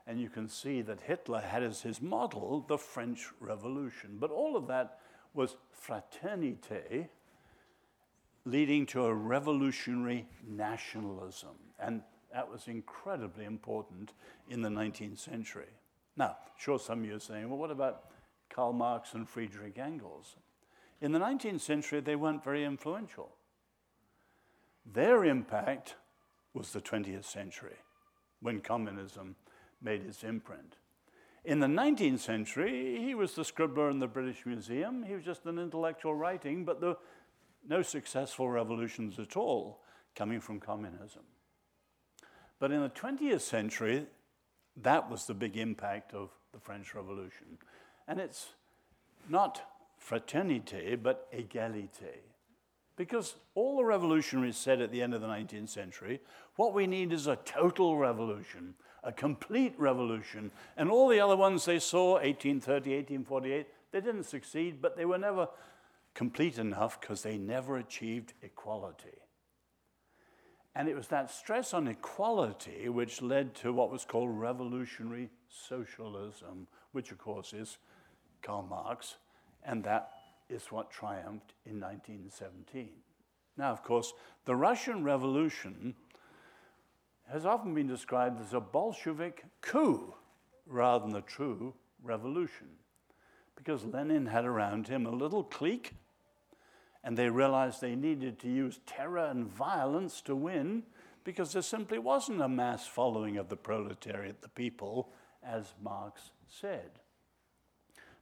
And 0.06 0.20
you 0.20 0.28
can 0.28 0.48
see 0.48 0.82
that 0.82 1.00
Hitler 1.00 1.40
had 1.40 1.62
as 1.62 1.82
his 1.82 2.00
model 2.00 2.64
the 2.68 2.78
French 2.78 3.28
Revolution. 3.40 4.18
But 4.20 4.30
all 4.30 4.56
of 4.56 4.68
that 4.68 5.00
was 5.34 5.56
fraternité, 5.86 7.08
leading 8.44 8.86
to 8.86 9.04
a 9.04 9.14
revolutionary 9.14 10.28
nationalism. 10.46 11.56
And 11.80 12.02
that 12.32 12.50
was 12.50 12.68
incredibly 12.68 13.44
important 13.44 14.12
in 14.48 14.62
the 14.62 14.68
19th 14.68 15.18
century. 15.18 15.68
Now, 16.16 16.36
sure, 16.56 16.78
some 16.78 17.00
of 17.00 17.06
you 17.06 17.16
are 17.16 17.20
saying, 17.20 17.48
well, 17.48 17.58
what 17.58 17.70
about 17.70 18.04
Karl 18.50 18.72
Marx 18.72 19.14
and 19.14 19.28
Friedrich 19.28 19.78
Engels. 19.78 20.36
In 21.00 21.12
the 21.12 21.18
19th 21.18 21.60
century, 21.60 22.00
they 22.00 22.16
weren't 22.16 22.42
very 22.42 22.64
influential. 22.64 23.30
Their 24.90 25.24
impact 25.24 25.96
was 26.56 26.72
the 26.72 26.80
20th 26.80 27.24
century, 27.24 27.76
when 28.40 28.60
communism 28.60 29.36
made 29.82 30.02
its 30.02 30.24
imprint. 30.24 30.76
In 31.44 31.60
the 31.60 31.66
19th 31.66 32.20
century, 32.20 32.98
he 32.98 33.14
was 33.14 33.34
the 33.34 33.44
scribbler 33.44 33.90
in 33.90 33.98
the 33.98 34.06
British 34.06 34.46
Museum. 34.46 35.04
He 35.04 35.14
was 35.14 35.22
just 35.22 35.44
an 35.46 35.58
intellectual 35.58 36.14
writing, 36.14 36.64
but 36.64 36.80
there 36.80 36.90
were 36.90 36.98
no 37.68 37.82
successful 37.82 38.48
revolutions 38.48 39.18
at 39.18 39.36
all 39.36 39.82
coming 40.16 40.40
from 40.40 40.58
communism. 40.58 41.22
But 42.58 42.72
in 42.72 42.80
the 42.80 42.88
20th 42.88 43.42
century, 43.42 44.06
that 44.82 45.10
was 45.10 45.26
the 45.26 45.34
big 45.34 45.56
impact 45.56 46.14
of 46.14 46.30
the 46.52 46.58
French 46.58 46.94
Revolution. 46.94 47.58
And 48.08 48.18
it's 48.18 48.48
not 49.28 49.62
fraternité, 50.00 51.00
but 51.00 51.30
égalité. 51.32 52.22
Because 52.96 53.36
all 53.54 53.76
the 53.76 53.84
revolutionaries 53.84 54.56
said 54.56 54.80
at 54.80 54.90
the 54.90 55.02
end 55.02 55.14
of 55.14 55.20
the 55.20 55.26
19th 55.26 55.68
century, 55.68 56.20
what 56.56 56.72
we 56.72 56.86
need 56.86 57.12
is 57.12 57.26
a 57.26 57.36
total 57.36 57.96
revolution, 57.98 58.74
a 59.04 59.12
complete 59.12 59.74
revolution. 59.76 60.50
And 60.76 60.90
all 60.90 61.08
the 61.08 61.20
other 61.20 61.36
ones 61.36 61.66
they 61.66 61.78
saw, 61.78 62.14
1830, 62.14 62.90
1848, 62.96 63.66
they 63.92 64.00
didn't 64.00 64.24
succeed, 64.24 64.80
but 64.80 64.96
they 64.96 65.04
were 65.04 65.18
never 65.18 65.48
complete 66.14 66.58
enough 66.58 66.98
because 67.00 67.22
they 67.22 67.36
never 67.36 67.76
achieved 67.76 68.32
equality. 68.42 69.20
And 70.74 70.88
it 70.88 70.96
was 70.96 71.08
that 71.08 71.30
stress 71.30 71.72
on 71.72 71.88
equality 71.88 72.88
which 72.88 73.22
led 73.22 73.54
to 73.56 73.72
what 73.72 73.90
was 73.90 74.04
called 74.04 74.38
revolutionary 74.38 75.30
socialism, 75.48 76.66
which, 76.92 77.12
of 77.12 77.18
course, 77.18 77.52
is 77.52 77.78
Karl 78.42 78.62
Marx, 78.62 79.16
and 79.64 79.84
that 79.84 80.15
is 80.48 80.70
what 80.70 80.90
triumphed 80.90 81.54
in 81.64 81.80
1917. 81.80 82.90
Now, 83.56 83.72
of 83.72 83.82
course, 83.82 84.12
the 84.44 84.54
Russian 84.54 85.02
Revolution 85.02 85.94
has 87.30 87.44
often 87.44 87.74
been 87.74 87.88
described 87.88 88.40
as 88.40 88.52
a 88.52 88.60
Bolshevik 88.60 89.44
coup 89.60 90.14
rather 90.66 91.06
than 91.06 91.16
a 91.16 91.22
true 91.22 91.74
revolution, 92.02 92.68
because 93.56 93.84
Lenin 93.84 94.26
had 94.26 94.44
around 94.44 94.88
him 94.88 95.06
a 95.06 95.10
little 95.10 95.42
clique, 95.42 95.94
and 97.02 97.16
they 97.16 97.30
realized 97.30 97.80
they 97.80 97.94
needed 97.94 98.38
to 98.40 98.48
use 98.48 98.80
terror 98.86 99.26
and 99.26 99.46
violence 99.46 100.20
to 100.22 100.36
win, 100.36 100.82
because 101.24 101.52
there 101.52 101.62
simply 101.62 101.98
wasn't 101.98 102.40
a 102.40 102.48
mass 102.48 102.86
following 102.86 103.36
of 103.36 103.48
the 103.48 103.56
proletariat, 103.56 104.42
the 104.42 104.48
people, 104.48 105.10
as 105.42 105.74
Marx 105.82 106.30
said. 106.46 106.90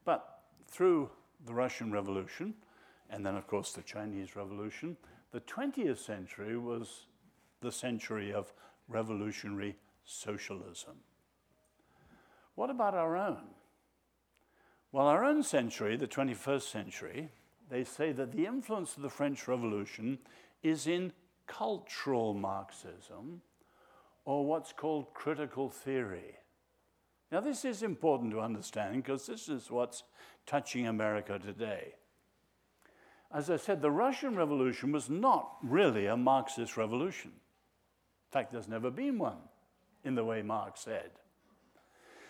But 0.04 0.40
through 0.66 1.10
the 1.44 1.54
Russian 1.54 1.92
Revolution, 1.92 2.54
and 3.10 3.24
then, 3.24 3.36
of 3.36 3.46
course, 3.46 3.72
the 3.72 3.82
Chinese 3.82 4.36
Revolution, 4.36 4.96
the 5.32 5.40
20th 5.40 5.98
century 5.98 6.58
was 6.58 7.06
the 7.60 7.72
century 7.72 8.32
of 8.32 8.52
revolutionary 8.88 9.76
socialism. 10.04 10.96
What 12.54 12.70
about 12.70 12.94
our 12.94 13.16
own? 13.16 13.46
Well, 14.92 15.06
our 15.06 15.24
own 15.24 15.42
century, 15.42 15.96
the 15.96 16.06
21st 16.06 16.62
century, 16.62 17.30
they 17.68 17.82
say 17.82 18.12
that 18.12 18.32
the 18.32 18.46
influence 18.46 18.96
of 18.96 19.02
the 19.02 19.08
French 19.08 19.48
Revolution 19.48 20.18
is 20.62 20.86
in 20.86 21.12
cultural 21.46 22.32
Marxism 22.34 23.42
or 24.24 24.46
what's 24.46 24.72
called 24.72 25.12
critical 25.12 25.68
theory. 25.68 26.36
Now, 27.34 27.40
this 27.40 27.64
is 27.64 27.82
important 27.82 28.30
to 28.30 28.40
understand 28.40 28.94
because 28.94 29.26
this 29.26 29.48
is 29.48 29.68
what's 29.68 30.04
touching 30.46 30.86
America 30.86 31.36
today. 31.36 31.94
As 33.32 33.50
I 33.50 33.56
said, 33.56 33.82
the 33.82 33.90
Russian 33.90 34.36
Revolution 34.36 34.92
was 34.92 35.10
not 35.10 35.56
really 35.60 36.06
a 36.06 36.16
Marxist 36.16 36.76
revolution. 36.76 37.32
In 37.32 38.30
fact, 38.30 38.52
there's 38.52 38.68
never 38.68 38.88
been 38.88 39.18
one 39.18 39.38
in 40.04 40.14
the 40.14 40.24
way 40.24 40.42
Marx 40.42 40.82
said. 40.82 41.10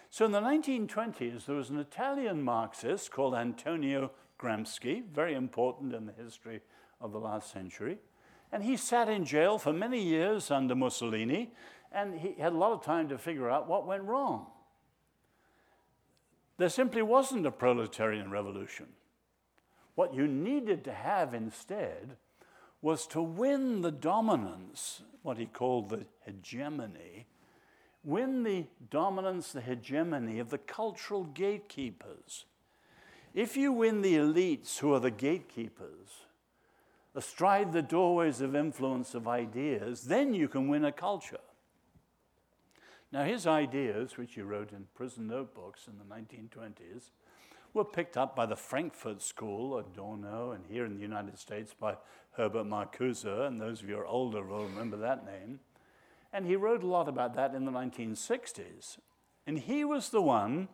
So 0.08 0.24
in 0.24 0.32
the 0.32 0.40
1920s, 0.40 1.44
there 1.44 1.56
was 1.56 1.68
an 1.68 1.80
Italian 1.80 2.42
Marxist 2.42 3.10
called 3.10 3.34
Antonio 3.34 4.10
Gramsci, 4.40 5.02
very 5.12 5.34
important 5.34 5.92
in 5.92 6.06
the 6.06 6.14
history 6.14 6.62
of 6.98 7.12
the 7.12 7.20
last 7.20 7.52
century. 7.52 7.98
And 8.50 8.64
he 8.64 8.78
sat 8.78 9.10
in 9.10 9.26
jail 9.26 9.58
for 9.58 9.74
many 9.74 10.02
years 10.02 10.50
under 10.50 10.74
Mussolini, 10.74 11.52
and 11.92 12.18
he 12.18 12.40
had 12.40 12.54
a 12.54 12.56
lot 12.56 12.72
of 12.72 12.82
time 12.82 13.10
to 13.10 13.18
figure 13.18 13.50
out 13.50 13.68
what 13.68 13.86
went 13.86 14.04
wrong. 14.04 14.46
There 16.56 16.68
simply 16.68 17.02
wasn't 17.02 17.46
a 17.46 17.50
proletarian 17.50 18.30
revolution. 18.30 18.86
What 19.94 20.14
you 20.14 20.26
needed 20.26 20.84
to 20.84 20.92
have 20.92 21.34
instead 21.34 22.16
was 22.80 23.06
to 23.08 23.22
win 23.22 23.82
the 23.82 23.90
dominance, 23.90 25.02
what 25.22 25.38
he 25.38 25.46
called 25.46 25.88
the 25.88 26.06
hegemony, 26.24 27.26
win 28.04 28.42
the 28.42 28.66
dominance, 28.90 29.52
the 29.52 29.60
hegemony 29.60 30.38
of 30.38 30.50
the 30.50 30.58
cultural 30.58 31.24
gatekeepers. 31.24 32.44
If 33.32 33.56
you 33.56 33.72
win 33.72 34.02
the 34.02 34.16
elites 34.16 34.78
who 34.78 34.94
are 34.94 35.00
the 35.00 35.10
gatekeepers, 35.10 36.26
astride 37.14 37.72
the 37.72 37.82
doorways 37.82 38.40
of 38.40 38.54
influence 38.54 39.14
of 39.14 39.26
ideas, 39.26 40.02
then 40.02 40.34
you 40.34 40.48
can 40.48 40.68
win 40.68 40.84
a 40.84 40.92
culture. 40.92 41.38
Now, 43.14 43.22
his 43.22 43.46
ideas, 43.46 44.18
which 44.18 44.34
he 44.34 44.42
wrote 44.42 44.72
in 44.72 44.88
prison 44.92 45.28
notebooks 45.28 45.86
in 45.86 45.98
the 45.98 46.14
1920s, 46.16 47.10
were 47.72 47.84
picked 47.84 48.16
up 48.16 48.34
by 48.34 48.44
the 48.44 48.56
Frankfurt 48.56 49.22
School, 49.22 49.78
Adorno, 49.78 50.50
and 50.50 50.64
here 50.68 50.84
in 50.84 50.96
the 50.96 51.00
United 51.00 51.38
States 51.38 51.72
by 51.78 51.94
Herbert 52.32 52.66
Marcuse, 52.66 53.46
and 53.46 53.60
those 53.60 53.82
of 53.82 53.88
you 53.88 53.94
who 53.94 54.00
are 54.00 54.06
older 54.06 54.42
will 54.42 54.64
remember 54.64 54.96
that 54.96 55.24
name. 55.24 55.60
And 56.32 56.44
he 56.44 56.56
wrote 56.56 56.82
a 56.82 56.88
lot 56.88 57.08
about 57.08 57.36
that 57.36 57.54
in 57.54 57.64
the 57.64 57.70
1960s. 57.70 58.98
And 59.46 59.60
he 59.60 59.84
was 59.84 60.08
the 60.08 60.20
one, 60.20 60.66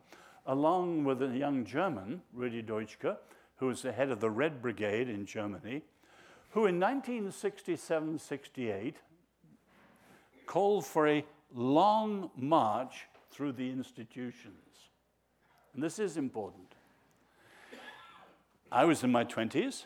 along 0.47 1.05
with 1.05 1.21
a 1.23 1.37
young 1.37 1.67
German, 1.67 2.23
Rudi 2.33 2.63
Dutschke, 2.63 3.19
who 3.57 3.67
was 3.67 3.83
the 3.83 3.93
head 3.93 4.11
of 4.11 4.21
the 4.21 4.31
Red 4.31 4.63
Brigade 4.63 5.11
in 5.11 5.27
Germany, 5.27 5.83
who 6.53 6.61
in 6.61 6.81
1967 6.81 8.19
68 8.19 8.97
called 10.47 10.87
for 10.87 11.07
a 11.07 11.23
long 11.55 12.31
march 12.37 13.07
through 13.31 13.53
the 13.53 13.71
institutions. 13.71 14.55
And 15.75 15.83
this 15.83 15.99
is 15.99 16.17
important. 16.17 16.75
I 18.73 18.85
was 18.85 19.03
in 19.03 19.11
my 19.11 19.25
20s. 19.25 19.85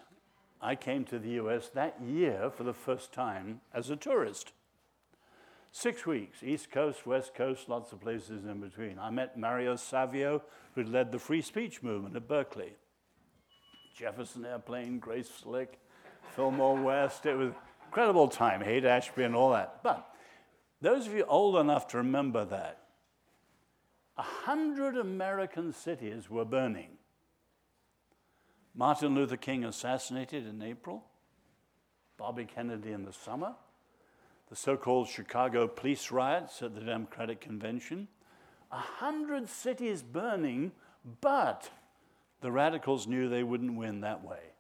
I 0.61 0.75
came 0.75 1.05
to 1.05 1.19
the 1.19 1.31
US 1.31 1.69
that 1.71 2.01
year 2.03 2.51
for 2.51 2.65
the 2.65 2.73
first 2.73 3.13
time 3.13 3.61
as 3.73 3.91
a 3.91 3.97
tourist. 3.97 4.53
Six 5.73 6.07
weeks, 6.07 6.43
East 6.43 6.71
Coast, 6.71 7.07
West 7.07 7.35
Coast, 7.35 7.69
lots 7.69 7.93
of 7.93 8.01
places 8.01 8.45
in 8.45 8.61
between. 8.61 8.99
I 8.99 9.11
met 9.11 9.37
Mario 9.37 9.77
Savio, 9.77 10.43
who 10.75 10.85
led 10.85 11.11
the 11.11 11.19
free 11.19 11.43
speech 11.43 11.83
movement 11.83 12.15
at 12.15 12.29
Berkeley. 12.29 12.75
Jefferson 13.95 14.45
Airplane, 14.45 14.99
Grace 14.99 15.29
Slick, 15.29 15.79
Fillmore 16.35 16.77
West. 16.77 17.27
It 17.27 17.37
was 17.37 17.53
incredible 17.87 18.29
time, 18.29 18.61
Haight 18.61 18.85
Ashbury 18.85 19.27
and 19.27 19.35
all 19.35 19.51
that. 19.51 19.83
But 19.83 20.14
those 20.85 21.07
of 21.07 21.15
you 21.15 21.25
old 21.25 21.57
enough 21.57 21.89
to 21.89 21.99
remember 21.99 22.45
that, 22.45 22.81
a 24.17 24.23
hundred 24.23 24.97
American 24.97 25.73
cities 25.73 26.31
were 26.31 26.45
burning. 26.45 26.91
Martin 28.75 29.15
Luther 29.15 29.37
King 29.37 29.65
assassinated 29.65 30.47
in 30.47 30.63
April, 30.63 31.05
Bobby 32.17 32.45
Kennedy 32.45 32.93
in 32.93 33.05
the 33.05 33.13
summer, 33.13 33.55
the 34.51 34.57
so 34.57 34.77
called 34.77 35.09
Chicago 35.09 35.67
police 35.67 36.11
riots 36.11 36.61
at 36.63 36.75
the 36.75 36.81
Democratic 36.81 37.41
Convention. 37.41 38.09
A 38.71 38.77
hundred 38.77 39.49
cities 39.49 40.03
burning, 40.03 40.73
but 41.21 41.71
the 42.41 42.53
radicals 42.53 43.07
knew 43.07 43.29
they 43.29 43.43
wouldn't 43.43 43.77
win 43.77 44.01
that 44.03 44.25
way. 44.25 44.53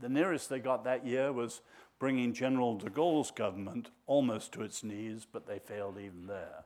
The 0.00 0.08
nearest 0.08 0.50
they 0.50 0.58
got 0.58 0.84
that 0.84 1.06
year 1.06 1.32
was 1.32 1.62
bringing 1.98 2.32
General 2.32 2.76
de 2.76 2.90
Gaulle's 2.90 3.30
government 3.30 3.90
almost 4.06 4.52
to 4.52 4.62
its 4.62 4.84
knees, 4.84 5.26
but 5.30 5.46
they 5.46 5.58
failed 5.58 5.98
even 5.98 6.26
there. 6.26 6.64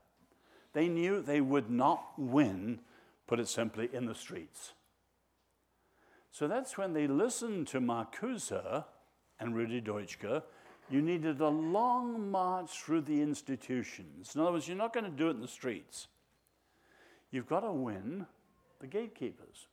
They 0.72 0.88
knew 0.88 1.20
they 1.20 1.40
would 1.40 1.70
not 1.70 2.12
win, 2.16 2.80
put 3.26 3.40
it 3.40 3.48
simply, 3.48 3.88
in 3.92 4.06
the 4.06 4.14
streets. 4.14 4.72
So 6.32 6.46
that's 6.46 6.78
when 6.78 6.92
they 6.92 7.06
listened 7.06 7.66
to 7.68 7.80
Marcuse 7.80 8.84
and 9.38 9.56
Rudi 9.56 9.80
Dutschke. 9.80 10.42
You 10.88 11.02
needed 11.02 11.40
a 11.40 11.48
long 11.48 12.30
march 12.30 12.70
through 12.70 13.02
the 13.02 13.20
institutions. 13.20 14.34
In 14.34 14.40
other 14.40 14.52
words, 14.52 14.66
you're 14.66 14.76
not 14.76 14.92
going 14.92 15.04
to 15.04 15.10
do 15.10 15.28
it 15.28 15.32
in 15.32 15.40
the 15.40 15.48
streets. 15.48 16.08
You've 17.30 17.48
got 17.48 17.60
to 17.60 17.72
win 17.72 18.26
the 18.80 18.86
gatekeepers, 18.86 19.66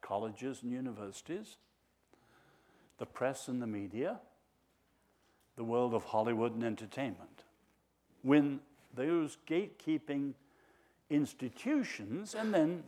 colleges 0.00 0.62
and 0.62 0.72
universities, 0.72 1.56
the 2.98 3.06
press 3.06 3.48
and 3.48 3.60
the 3.60 3.66
media, 3.66 4.20
the 5.58 5.64
world 5.64 5.92
of 5.92 6.04
Hollywood 6.04 6.54
and 6.54 6.62
entertainment. 6.62 7.42
Win 8.22 8.60
those 8.94 9.36
gatekeeping 9.46 10.32
institutions, 11.10 12.34
and 12.34 12.54
then 12.54 12.84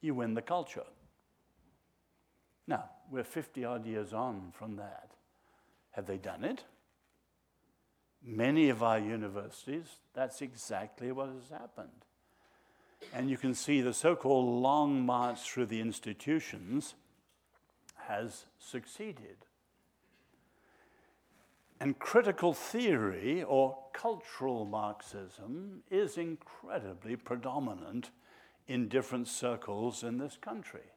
you 0.00 0.14
win 0.14 0.32
the 0.32 0.42
culture. 0.42 0.86
Now, 2.66 2.84
we're 3.10 3.24
50 3.24 3.62
odd 3.64 3.86
years 3.86 4.14
on 4.14 4.52
from 4.52 4.76
that. 4.76 5.10
Have 5.92 6.06
they 6.06 6.16
done 6.16 6.44
it? 6.44 6.64
Many 8.24 8.70
of 8.70 8.82
our 8.82 8.98
universities, 8.98 9.84
that's 10.14 10.40
exactly 10.40 11.12
what 11.12 11.28
has 11.28 11.50
happened. 11.50 11.88
And 13.14 13.28
you 13.28 13.36
can 13.36 13.54
see 13.54 13.82
the 13.82 13.92
so 13.92 14.16
called 14.16 14.62
long 14.62 15.04
march 15.04 15.40
through 15.40 15.66
the 15.66 15.80
institutions 15.80 16.94
has 18.06 18.46
succeeded. 18.58 19.36
And 21.80 21.98
critical 21.98 22.54
theory 22.54 23.42
or 23.42 23.78
cultural 23.92 24.64
Marxism 24.64 25.82
is 25.90 26.18
incredibly 26.18 27.14
predominant 27.14 28.10
in 28.66 28.88
different 28.88 29.28
circles 29.28 30.02
in 30.02 30.18
this 30.18 30.36
country. 30.36 30.92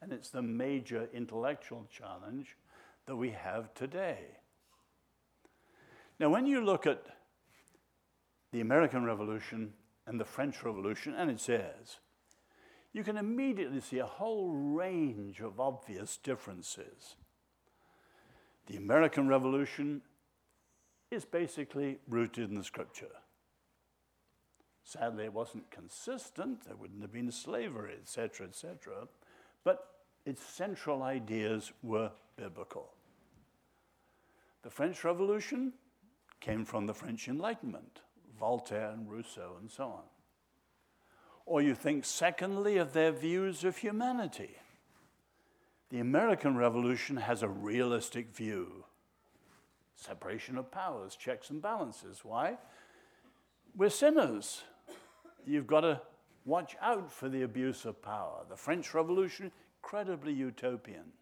And 0.00 0.12
it's 0.12 0.30
the 0.30 0.42
major 0.42 1.08
intellectual 1.12 1.88
challenge 1.90 2.56
that 3.06 3.16
we 3.16 3.30
have 3.30 3.74
today. 3.74 4.38
Now, 6.20 6.30
when 6.30 6.46
you 6.46 6.64
look 6.64 6.86
at 6.86 7.04
the 8.52 8.60
American 8.60 9.04
Revolution 9.04 9.72
and 10.06 10.20
the 10.20 10.24
French 10.24 10.62
Revolution 10.62 11.14
and 11.14 11.30
its 11.30 11.48
heirs, 11.48 11.98
you 12.92 13.02
can 13.02 13.16
immediately 13.16 13.80
see 13.80 13.98
a 13.98 14.06
whole 14.06 14.52
range 14.52 15.40
of 15.40 15.58
obvious 15.58 16.16
differences. 16.16 17.16
The 18.66 18.76
American 18.76 19.28
Revolution 19.28 20.02
is 21.10 21.24
basically 21.24 21.98
rooted 22.08 22.48
in 22.48 22.56
the 22.56 22.64
scripture. 22.64 23.10
Sadly, 24.82 25.24
it 25.24 25.32
wasn't 25.32 25.70
consistent. 25.70 26.66
There 26.66 26.76
wouldn't 26.76 27.02
have 27.02 27.12
been 27.12 27.32
slavery, 27.32 27.94
etc., 28.00 28.46
etc. 28.46 29.08
But 29.64 29.86
its 30.26 30.42
central 30.42 31.02
ideas 31.02 31.72
were 31.82 32.10
biblical. 32.36 32.92
The 34.62 34.70
French 34.70 35.04
Revolution 35.04 35.74
came 36.40 36.64
from 36.64 36.86
the 36.86 36.94
French 36.94 37.28
Enlightenment, 37.28 38.00
Voltaire 38.38 38.90
and 38.90 39.10
Rousseau 39.10 39.56
and 39.60 39.70
so 39.70 39.84
on. 39.84 40.04
Or 41.46 41.60
you 41.60 41.74
think, 41.74 42.04
secondly, 42.04 42.78
of 42.78 42.92
their 42.92 43.12
views 43.12 43.64
of 43.64 43.78
humanity. 43.78 44.56
The 45.94 46.00
American 46.00 46.56
Revolution 46.56 47.18
has 47.18 47.44
a 47.44 47.48
realistic 47.48 48.34
view 48.34 48.84
separation 49.94 50.58
of 50.58 50.72
powers, 50.72 51.14
checks 51.14 51.50
and 51.50 51.62
balances. 51.62 52.24
Why? 52.24 52.58
We're 53.76 53.90
sinners. 53.90 54.64
You've 55.46 55.68
got 55.68 55.82
to 55.82 56.00
watch 56.44 56.74
out 56.82 57.12
for 57.12 57.28
the 57.28 57.42
abuse 57.42 57.84
of 57.84 58.02
power. 58.02 58.44
The 58.50 58.56
French 58.56 58.92
Revolution, 58.92 59.52
incredibly 59.84 60.32
utopian. 60.32 61.12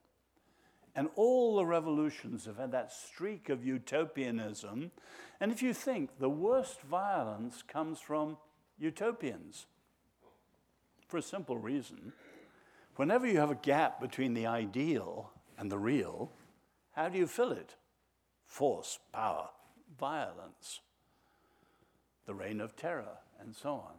And 0.97 1.11
all 1.17 1.57
the 1.57 1.67
revolutions 1.67 2.47
have 2.47 2.57
had 2.57 2.73
that 2.73 2.93
streak 2.93 3.51
of 3.51 3.67
utopianism. 3.67 4.91
And 5.39 5.53
if 5.53 5.63
you 5.63 5.75
think 5.75 6.19
the 6.19 6.31
worst 6.31 6.81
violence 6.81 7.63
comes 7.63 8.01
from 8.01 8.39
utopians, 8.79 9.67
for 11.09 11.19
a 11.19 11.23
simple 11.23 11.59
reason. 11.59 12.15
Whenever 12.97 13.27
you 13.27 13.39
have 13.39 13.51
a 13.51 13.57
gap 13.57 14.01
between 14.01 14.35
the 14.35 14.47
ideal 14.47 15.31
and 15.59 15.71
the 15.71 15.79
real, 15.79 16.31
how 16.93 17.09
do 17.09 17.19
you 17.19 17.27
fill 17.27 17.53
it? 17.53 17.75
Force, 18.47 18.99
power, 19.13 19.49
violence, 19.99 20.81
the 22.27 22.35
reign 22.35 22.61
of 22.61 22.77
terror, 22.77 23.19
and 23.41 23.55
so 23.55 23.71
on. 23.73 23.95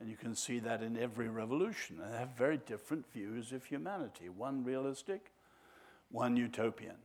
And 0.00 0.08
you 0.08 0.16
can 0.16 0.34
see 0.34 0.58
that 0.60 0.82
in 0.82 0.96
every 0.96 1.28
revolution. 1.28 1.98
They 1.98 2.18
have 2.18 2.30
very 2.30 2.56
different 2.56 3.12
views 3.12 3.52
of 3.52 3.64
humanity 3.64 4.30
one 4.30 4.64
realistic, 4.64 5.30
one 6.10 6.36
utopian. 6.36 6.96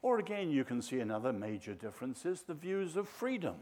Or 0.00 0.18
again, 0.18 0.50
you 0.50 0.64
can 0.64 0.80
see 0.80 1.00
another 1.00 1.32
major 1.32 1.74
difference 1.74 2.24
is 2.24 2.42
the 2.42 2.54
views 2.54 2.96
of 2.96 3.08
freedom. 3.08 3.56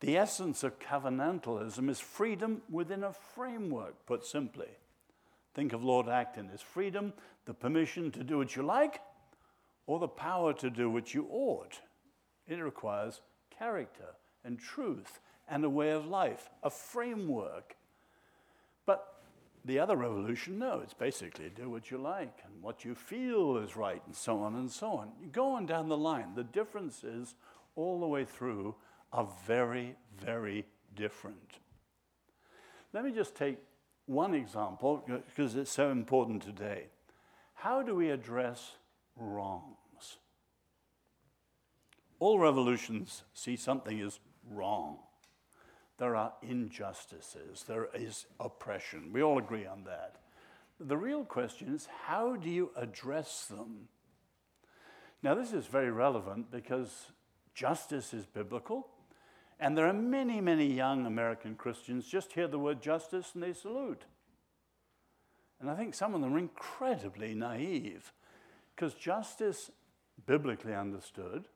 The 0.00 0.16
essence 0.16 0.64
of 0.64 0.80
covenantalism 0.80 1.90
is 1.90 2.00
freedom 2.00 2.62
within 2.70 3.04
a 3.04 3.12
framework, 3.12 4.06
put 4.06 4.24
simply. 4.24 4.68
Think 5.54 5.74
of 5.74 5.84
Lord 5.84 6.08
Acton. 6.08 6.50
Is 6.54 6.62
freedom 6.62 7.12
the 7.44 7.52
permission 7.52 8.10
to 8.12 8.24
do 8.24 8.38
what 8.38 8.56
you 8.56 8.62
like 8.62 9.00
or 9.86 9.98
the 9.98 10.08
power 10.08 10.54
to 10.54 10.70
do 10.70 10.88
what 10.88 11.12
you 11.12 11.26
ought? 11.30 11.80
It 12.48 12.54
requires 12.54 13.20
character 13.56 14.14
and 14.42 14.58
truth 14.58 15.20
and 15.48 15.64
a 15.64 15.70
way 15.70 15.90
of 15.90 16.06
life, 16.06 16.48
a 16.62 16.70
framework. 16.70 17.76
But 18.86 19.22
the 19.66 19.80
other 19.80 19.96
revolution, 19.96 20.58
no, 20.58 20.80
it's 20.82 20.94
basically 20.94 21.50
do 21.54 21.68
what 21.68 21.90
you 21.90 21.98
like 21.98 22.38
and 22.46 22.62
what 22.62 22.86
you 22.86 22.94
feel 22.94 23.58
is 23.58 23.76
right 23.76 24.00
and 24.06 24.16
so 24.16 24.38
on 24.38 24.54
and 24.54 24.70
so 24.70 24.92
on. 24.92 25.10
You 25.20 25.28
go 25.28 25.50
on 25.50 25.66
down 25.66 25.88
the 25.88 25.96
line. 25.96 26.34
The 26.34 26.44
difference 26.44 27.04
is 27.04 27.34
all 27.76 28.00
the 28.00 28.06
way 28.06 28.24
through 28.24 28.76
are 29.12 29.28
very, 29.46 29.96
very 30.24 30.64
different. 30.94 31.58
Let 32.92 33.04
me 33.04 33.12
just 33.12 33.34
take 33.34 33.58
one 34.06 34.34
example 34.34 35.04
because 35.06 35.54
it's 35.54 35.70
so 35.70 35.90
important 35.90 36.42
today. 36.42 36.86
How 37.54 37.82
do 37.82 37.94
we 37.94 38.10
address 38.10 38.72
wrongs? 39.16 40.16
All 42.18 42.38
revolutions 42.38 43.22
see 43.32 43.56
something 43.56 44.00
as 44.00 44.18
wrong. 44.50 44.98
There 45.98 46.16
are 46.16 46.32
injustices, 46.42 47.64
there 47.68 47.88
is 47.94 48.26
oppression. 48.40 49.10
We 49.12 49.22
all 49.22 49.38
agree 49.38 49.66
on 49.66 49.84
that. 49.84 50.16
The 50.80 50.96
real 50.96 51.24
question 51.24 51.74
is 51.74 51.88
how 52.06 52.36
do 52.36 52.48
you 52.48 52.70
address 52.74 53.44
them? 53.46 53.88
Now, 55.22 55.34
this 55.34 55.52
is 55.52 55.66
very 55.66 55.90
relevant 55.90 56.50
because 56.50 57.12
justice 57.54 58.14
is 58.14 58.24
biblical, 58.24 58.88
and 59.60 59.76
there 59.76 59.86
are 59.86 59.92
many, 59.92 60.40
many 60.40 60.66
young 60.66 61.04
American 61.06 61.54
Christians 61.54 62.06
just 62.06 62.32
hear 62.32 62.48
the 62.48 62.58
word 62.58 62.80
justice 62.80 63.32
and 63.34 63.42
they 63.42 63.52
salute. 63.52 64.04
And 65.60 65.70
I 65.70 65.76
think 65.76 65.94
some 65.94 66.14
of 66.14 66.22
them 66.22 66.34
are 66.34 66.38
incredibly 66.38 67.34
naive 67.34 68.12
because 68.74 68.94
justice, 68.94 69.70
biblically 70.26 70.74
understood, 70.74 71.46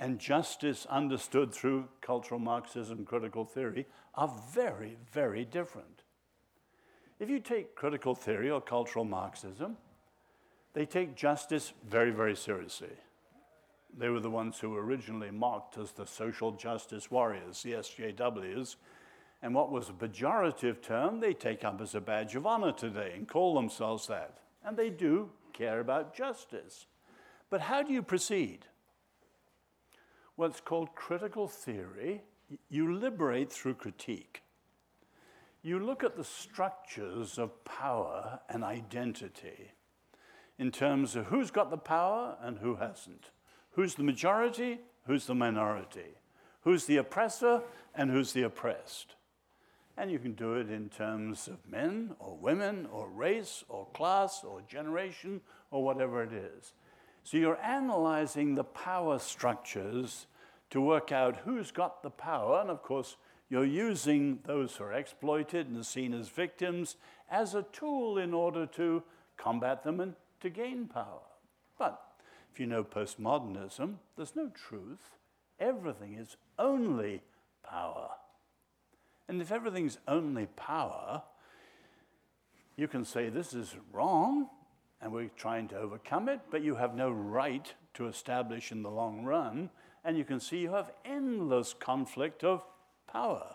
and 0.00 0.18
justice 0.18 0.84
understood 0.90 1.52
through 1.52 1.88
cultural 2.00 2.40
Marxism, 2.40 3.04
critical 3.04 3.44
theory, 3.44 3.86
are 4.16 4.34
very, 4.52 4.96
very 5.12 5.44
different. 5.44 6.02
If 7.20 7.30
you 7.30 7.38
take 7.38 7.76
critical 7.76 8.16
theory 8.16 8.50
or 8.50 8.60
cultural 8.60 9.04
Marxism, 9.04 9.76
they 10.74 10.86
take 10.86 11.14
justice 11.14 11.72
very, 11.88 12.10
very 12.10 12.34
seriously. 12.34 12.96
They 13.96 14.08
were 14.08 14.20
the 14.20 14.30
ones 14.30 14.58
who 14.58 14.70
were 14.70 14.84
originally 14.84 15.30
mocked 15.30 15.76
as 15.76 15.92
the 15.92 16.06
social 16.06 16.52
justice 16.52 17.10
warriors, 17.10 17.62
the 17.62 17.72
SJWs. 17.72 18.76
And 19.42 19.54
what 19.54 19.70
was 19.70 19.88
a 19.88 19.92
pejorative 19.92 20.80
term, 20.80 21.20
they 21.20 21.34
take 21.34 21.64
up 21.64 21.80
as 21.80 21.94
a 21.94 22.00
badge 22.00 22.34
of 22.36 22.46
honor 22.46 22.72
today 22.72 23.12
and 23.14 23.28
call 23.28 23.54
themselves 23.54 24.06
that. 24.06 24.38
And 24.64 24.76
they 24.76 24.88
do 24.88 25.30
care 25.52 25.80
about 25.80 26.14
justice. 26.14 26.86
But 27.50 27.60
how 27.60 27.82
do 27.82 27.92
you 27.92 28.02
proceed? 28.02 28.66
What's 30.36 30.60
called 30.60 30.94
critical 30.94 31.48
theory. 31.48 32.22
You 32.68 32.94
liberate 32.94 33.52
through 33.52 33.74
critique. 33.74 34.42
You 35.62 35.78
look 35.78 36.02
at 36.02 36.16
the 36.16 36.24
structures 36.24 37.38
of 37.38 37.64
power 37.64 38.40
and 38.48 38.64
identity 38.64 39.72
in 40.58 40.70
terms 40.70 41.14
of 41.16 41.26
who's 41.26 41.50
got 41.50 41.70
the 41.70 41.76
power 41.76 42.36
and 42.40 42.58
who 42.58 42.76
hasn't. 42.76 43.30
Who's 43.72 43.94
the 43.94 44.02
majority? 44.02 44.80
Who's 45.06 45.26
the 45.26 45.34
minority? 45.34 46.16
Who's 46.62 46.86
the 46.86 46.98
oppressor 46.98 47.62
and 47.94 48.10
who's 48.10 48.32
the 48.32 48.42
oppressed? 48.42 49.14
And 49.96 50.10
you 50.10 50.18
can 50.18 50.32
do 50.32 50.54
it 50.54 50.70
in 50.70 50.88
terms 50.88 51.48
of 51.48 51.58
men 51.70 52.14
or 52.18 52.36
women 52.36 52.86
or 52.90 53.08
race 53.08 53.64
or 53.68 53.86
class 53.92 54.42
or 54.44 54.62
generation 54.62 55.40
or 55.70 55.84
whatever 55.84 56.22
it 56.22 56.32
is. 56.32 56.72
So 57.24 57.36
you're 57.36 57.60
analyzing 57.62 58.54
the 58.54 58.64
power 58.64 59.18
structures 59.18 60.26
to 60.70 60.80
work 60.80 61.12
out 61.12 61.36
who's 61.44 61.70
got 61.70 62.02
the 62.02 62.10
power. 62.10 62.60
And 62.60 62.70
of 62.70 62.82
course, 62.82 63.16
you're 63.50 63.64
using 63.64 64.38
those 64.44 64.74
who 64.74 64.84
are 64.84 64.94
exploited 64.94 65.68
and 65.68 65.84
seen 65.84 66.14
as 66.14 66.28
victims 66.28 66.96
as 67.30 67.54
a 67.54 67.66
tool 67.72 68.16
in 68.16 68.32
order 68.32 68.64
to 68.66 69.02
combat 69.36 69.82
them 69.82 70.00
and 70.00 70.14
to 70.40 70.48
gain 70.48 70.86
power. 70.86 71.20
But 71.78 72.00
if 72.52 72.60
you 72.60 72.66
know 72.66 72.84
postmodernism, 72.84 73.94
there's 74.16 74.36
no 74.36 74.48
truth. 74.48 75.16
Everything 75.58 76.14
is 76.14 76.36
only 76.58 77.22
power. 77.66 78.10
And 79.26 79.40
if 79.40 79.50
everything's 79.50 79.98
only 80.06 80.46
power, 80.56 81.22
you 82.76 82.88
can 82.88 83.06
say 83.06 83.30
this 83.30 83.54
is 83.54 83.74
wrong 83.90 84.48
and 85.00 85.12
we're 85.12 85.30
trying 85.34 85.68
to 85.68 85.78
overcome 85.78 86.28
it, 86.28 86.40
but 86.50 86.62
you 86.62 86.74
have 86.74 86.94
no 86.94 87.10
right 87.10 87.72
to 87.94 88.06
establish 88.06 88.70
in 88.70 88.82
the 88.82 88.90
long 88.90 89.24
run. 89.24 89.70
And 90.04 90.18
you 90.18 90.24
can 90.24 90.38
see 90.38 90.58
you 90.58 90.72
have 90.72 90.92
endless 91.06 91.72
conflict 91.72 92.44
of 92.44 92.62
power 93.10 93.54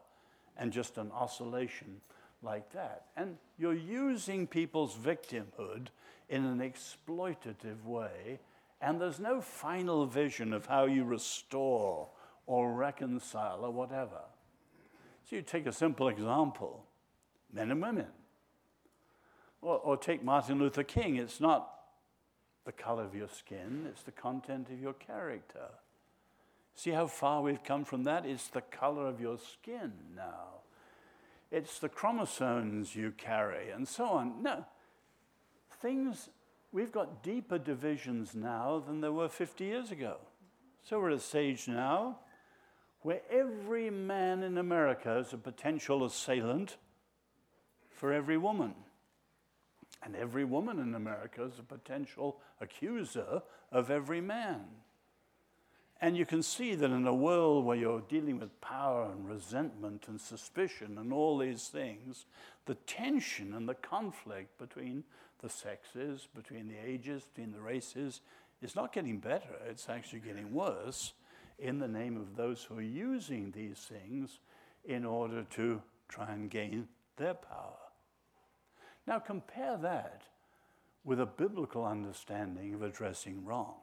and 0.58 0.74
just 0.74 0.98
an 0.98 1.12
oscillation 1.12 2.02
like 2.42 2.72
that. 2.74 3.06
And 3.16 3.38
you're 3.60 3.76
using 3.76 4.48
people's 4.48 4.98
victimhood 4.98 5.88
in 6.30 6.46
an 6.46 6.60
exploitative 6.60 7.84
way 7.86 8.40
and 8.82 9.02
there's 9.02 9.20
no 9.20 9.42
final 9.42 10.06
vision 10.06 10.54
of 10.54 10.66
how 10.66 10.86
you 10.86 11.04
restore 11.04 12.10
or 12.46 12.74
reconcile 12.74 13.60
or 13.63 13.72
whatever. 13.72 14.22
So 15.30 15.36
you 15.36 15.42
take 15.42 15.66
a 15.66 15.72
simple 15.72 16.08
example 16.08 16.84
men 17.54 17.72
and 17.72 17.82
women. 17.82 18.08
Or, 19.62 19.78
or 19.78 19.98
take 19.98 20.24
Martin 20.24 20.60
Luther 20.60 20.84
King. 20.84 21.16
It's 21.16 21.42
not 21.42 21.74
the 22.66 22.72
color 22.72 23.04
of 23.04 23.16
your 23.16 23.30
skin, 23.30 23.88
it's 23.90 24.04
the 24.04 24.12
content 24.12 24.70
of 24.70 24.80
your 24.80 24.94
character. 24.94 25.70
See 26.76 26.92
how 26.92 27.08
far 27.08 27.42
we've 27.42 27.63
come 27.63 27.86
from 27.86 28.04
that? 28.04 28.26
It's 28.26 28.50
the 28.50 28.62
color 28.62 29.08
of 29.08 29.22
your 29.22 29.38
skin 29.38 29.94
now. 30.16 30.60
It's 31.50 31.80
the 31.80 31.88
chromosomes 31.88 32.94
you 32.94 33.13
carry, 33.18 33.72
and 33.72 33.88
so 33.88 34.06
on. 34.06 34.44
No, 34.44 34.66
things 35.82 36.30
we've 36.78 36.92
got 36.92 37.24
deeper 37.24 37.58
divisions 37.58 38.36
now 38.36 38.84
than 38.86 39.02
there 39.02 39.12
were 39.12 39.28
50 39.28 39.66
years 39.66 39.90
ago. 39.90 40.18
So 40.84 41.00
we're 41.00 41.10
at 41.10 41.18
a 41.18 41.20
stage 41.20 41.68
now 41.68 42.20
where 43.02 43.22
every 43.32 43.90
man 43.90 44.44
in 44.44 44.60
America 44.60 45.18
is 45.18 45.34
a 45.34 45.38
potential 45.38 46.06
assailant 46.06 46.78
for 47.90 48.13
every 48.13 48.38
woman. 48.38 48.76
And 50.04 50.16
every 50.16 50.46
woman 50.46 50.78
in 50.78 50.94
America 50.94 51.46
is 51.46 51.58
a 51.58 51.63
potential 51.63 52.38
accuser 52.62 53.42
of 53.72 53.90
every 53.90 54.22
man. 54.22 54.66
And 56.00 56.16
you 56.16 56.28
can 56.28 56.44
see 56.44 56.76
that 56.76 56.92
in 56.92 57.08
a 57.08 57.13
world 57.13 57.66
where 57.66 57.76
you're 57.76 58.04
dealing 58.08 58.38
with 58.38 58.62
power 58.62 59.10
and 59.12 59.28
resentment 59.28 60.06
and 60.08 60.22
suspicion 60.22 61.00
and 61.00 61.12
all 61.12 61.40
these 61.40 61.70
things, 61.70 62.28
the 62.68 62.76
tension 62.76 63.56
and 63.56 63.68
the 63.68 63.74
conflict 63.74 64.60
between 64.60 65.06
the 65.41 65.50
sexes, 65.50 66.28
between 66.36 66.67
the 66.67 66.78
ages, 66.84 67.23
between 67.34 67.52
the 67.52 67.62
races, 67.62 68.21
is 68.62 68.76
not 68.76 68.93
getting 68.93 69.19
better. 69.19 69.56
It's 69.69 69.89
actually 69.89 70.19
getting 70.19 70.54
worse 70.54 71.13
in 71.60 71.80
the 71.80 71.88
name 71.88 72.17
of 72.17 72.36
those 72.36 72.63
who 72.63 72.78
are 72.78 72.82
using 72.82 73.52
these 73.52 73.78
things 73.78 74.39
in 74.86 75.06
order 75.06 75.43
to 75.56 75.82
try 76.08 76.32
and 76.32 76.50
gain 76.50 76.88
their 77.17 77.34
power. 77.34 77.78
Now, 79.06 79.19
compare 79.19 79.78
that 79.78 80.23
with 81.04 81.19
a 81.19 81.26
biblical 81.26 81.86
understanding 81.86 82.73
of 82.73 82.82
addressing 82.82 83.45
wrong. 83.45 83.76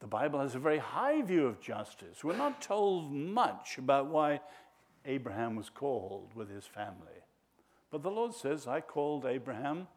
The 0.00 0.06
Bible 0.06 0.40
has 0.40 0.54
a 0.54 0.58
very 0.58 0.78
high 0.78 1.22
view 1.22 1.46
of 1.46 1.60
justice. 1.60 2.24
We're 2.24 2.36
not 2.36 2.62
told 2.62 3.12
much 3.12 3.78
about 3.78 4.06
why 4.06 4.40
Abraham 5.04 5.56
was 5.56 5.70
called 5.70 6.30
with 6.34 6.50
his 6.50 6.64
family. 6.64 7.24
But 7.90 8.02
the 8.02 8.10
Lord 8.10 8.34
says, 8.34 8.66
I 8.66 8.80
called 8.80 9.26
Abraham 9.26 9.88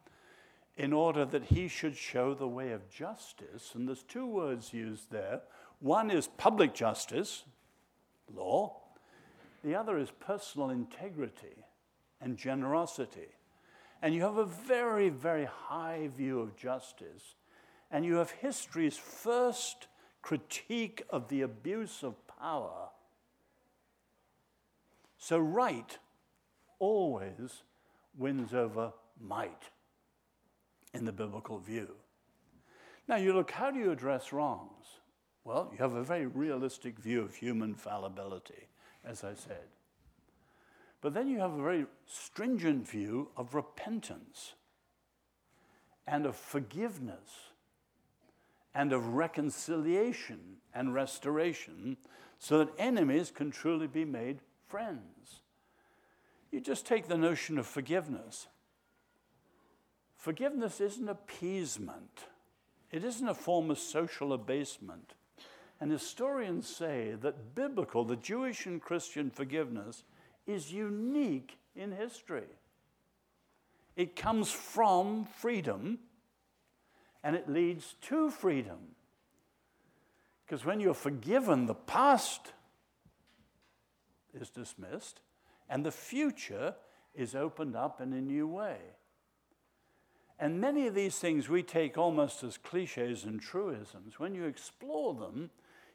in 0.76 0.92
order 0.92 1.24
that 1.24 1.44
he 1.44 1.68
should 1.68 1.96
show 1.96 2.34
the 2.34 2.48
way 2.48 2.72
of 2.72 2.90
justice. 2.90 3.72
And 3.74 3.86
there's 3.86 4.02
two 4.02 4.26
words 4.26 4.72
used 4.72 5.10
there. 5.10 5.42
One 5.80 6.10
is 6.10 6.28
public 6.36 6.74
justice, 6.74 7.44
law, 8.34 8.80
the 9.62 9.74
other 9.74 9.98
is 9.98 10.10
personal 10.10 10.70
integrity 10.70 11.64
and 12.20 12.36
generosity. 12.36 13.28
And 14.02 14.14
you 14.14 14.22
have 14.22 14.36
a 14.36 14.44
very, 14.44 15.08
very 15.08 15.46
high 15.46 16.10
view 16.14 16.40
of 16.40 16.56
justice. 16.56 17.36
And 17.90 18.04
you 18.04 18.16
have 18.16 18.30
history's 18.30 18.96
first 18.96 19.86
critique 20.20 21.02
of 21.10 21.28
the 21.28 21.42
abuse 21.42 22.02
of 22.02 22.14
power 22.26 22.88
So, 25.24 25.38
right 25.38 25.98
always 26.78 27.62
wins 28.18 28.52
over 28.52 28.92
might 29.18 29.70
in 30.94 31.04
the 31.04 31.12
biblical 31.12 31.58
view. 31.58 31.88
Now, 33.06 33.16
you 33.16 33.34
look, 33.34 33.50
how 33.50 33.70
do 33.70 33.78
you 33.78 33.90
address 33.90 34.32
wrongs? 34.32 35.00
Well, 35.44 35.68
you 35.72 35.78
have 35.78 35.94
a 35.94 36.02
very 36.02 36.26
realistic 36.26 36.98
view 36.98 37.20
of 37.20 37.34
human 37.34 37.74
fallibility, 37.74 38.68
as 39.04 39.24
I 39.24 39.34
said. 39.34 39.66
But 41.02 41.12
then 41.12 41.28
you 41.28 41.38
have 41.40 41.52
a 41.52 41.62
very 41.62 41.84
stringent 42.06 42.88
view 42.88 43.28
of 43.36 43.54
repentance 43.54 44.54
and 46.06 46.24
of 46.24 46.34
forgiveness 46.34 47.50
and 48.74 48.92
of 48.92 49.08
reconciliation 49.08 50.56
and 50.74 50.94
restoration 50.94 51.98
so 52.38 52.58
that 52.58 52.72
enemies 52.78 53.30
can 53.30 53.50
truly 53.50 53.86
be 53.86 54.06
made 54.06 54.38
friends. 54.66 55.40
You 56.50 56.60
just 56.60 56.86
take 56.86 57.08
the 57.08 57.18
notion 57.18 57.58
of 57.58 57.66
forgiveness. 57.66 58.46
Forgiveness 60.24 60.80
isn't 60.80 61.10
appeasement, 61.10 62.24
it 62.90 63.04
isn't 63.04 63.28
a 63.28 63.34
form 63.34 63.70
of 63.70 63.78
social 63.78 64.32
abasement. 64.32 65.12
And 65.78 65.92
historians 65.92 66.66
say 66.66 67.14
that 67.20 67.54
biblical, 67.54 68.06
the 68.06 68.16
Jewish 68.16 68.64
and 68.64 68.80
Christian 68.80 69.28
forgiveness, 69.28 70.02
is 70.46 70.72
unique 70.72 71.58
in 71.76 71.92
history. 71.92 72.48
It 73.96 74.16
comes 74.16 74.50
from 74.50 75.26
freedom 75.26 75.98
and 77.22 77.36
it 77.36 77.46
leads 77.46 77.96
to 78.08 78.30
freedom. 78.30 78.94
Because 80.46 80.64
when 80.64 80.80
you're 80.80 80.94
forgiven, 80.94 81.66
the 81.66 81.74
past 81.74 82.54
is 84.32 84.48
dismissed 84.48 85.20
and 85.68 85.84
the 85.84 85.92
future 85.92 86.76
is 87.14 87.34
opened 87.34 87.76
up 87.76 88.00
in 88.00 88.14
a 88.14 88.22
new 88.22 88.48
way. 88.48 88.78
And 90.38 90.60
many 90.60 90.86
of 90.86 90.94
these 90.94 91.18
things 91.18 91.48
we 91.48 91.62
take 91.62 91.96
almost 91.96 92.42
as 92.42 92.58
cliches 92.58 93.24
and 93.24 93.40
truisms. 93.40 94.18
When 94.18 94.34
you 94.34 94.44
explore 94.44 95.14
them, 95.14 95.50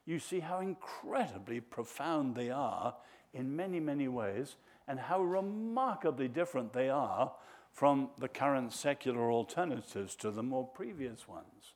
you 0.06 0.20
see 0.20 0.40
how 0.40 0.60
incredibly 0.60 1.60
profound 1.60 2.36
they 2.36 2.50
are 2.50 2.96
in 3.34 3.56
many, 3.56 3.80
many 3.80 4.08
ways, 4.08 4.56
and 4.88 5.00
how 5.00 5.22
remarkably 5.22 6.28
different 6.28 6.74
they 6.74 6.90
are 6.90 7.34
from 7.72 8.10
the 8.18 8.28
current 8.28 8.74
secular 8.74 9.32
alternatives 9.32 10.16
to 10.16 10.32
the 10.32 10.42
more 10.42 10.66
previous 10.66 11.28
ones. 11.28 11.76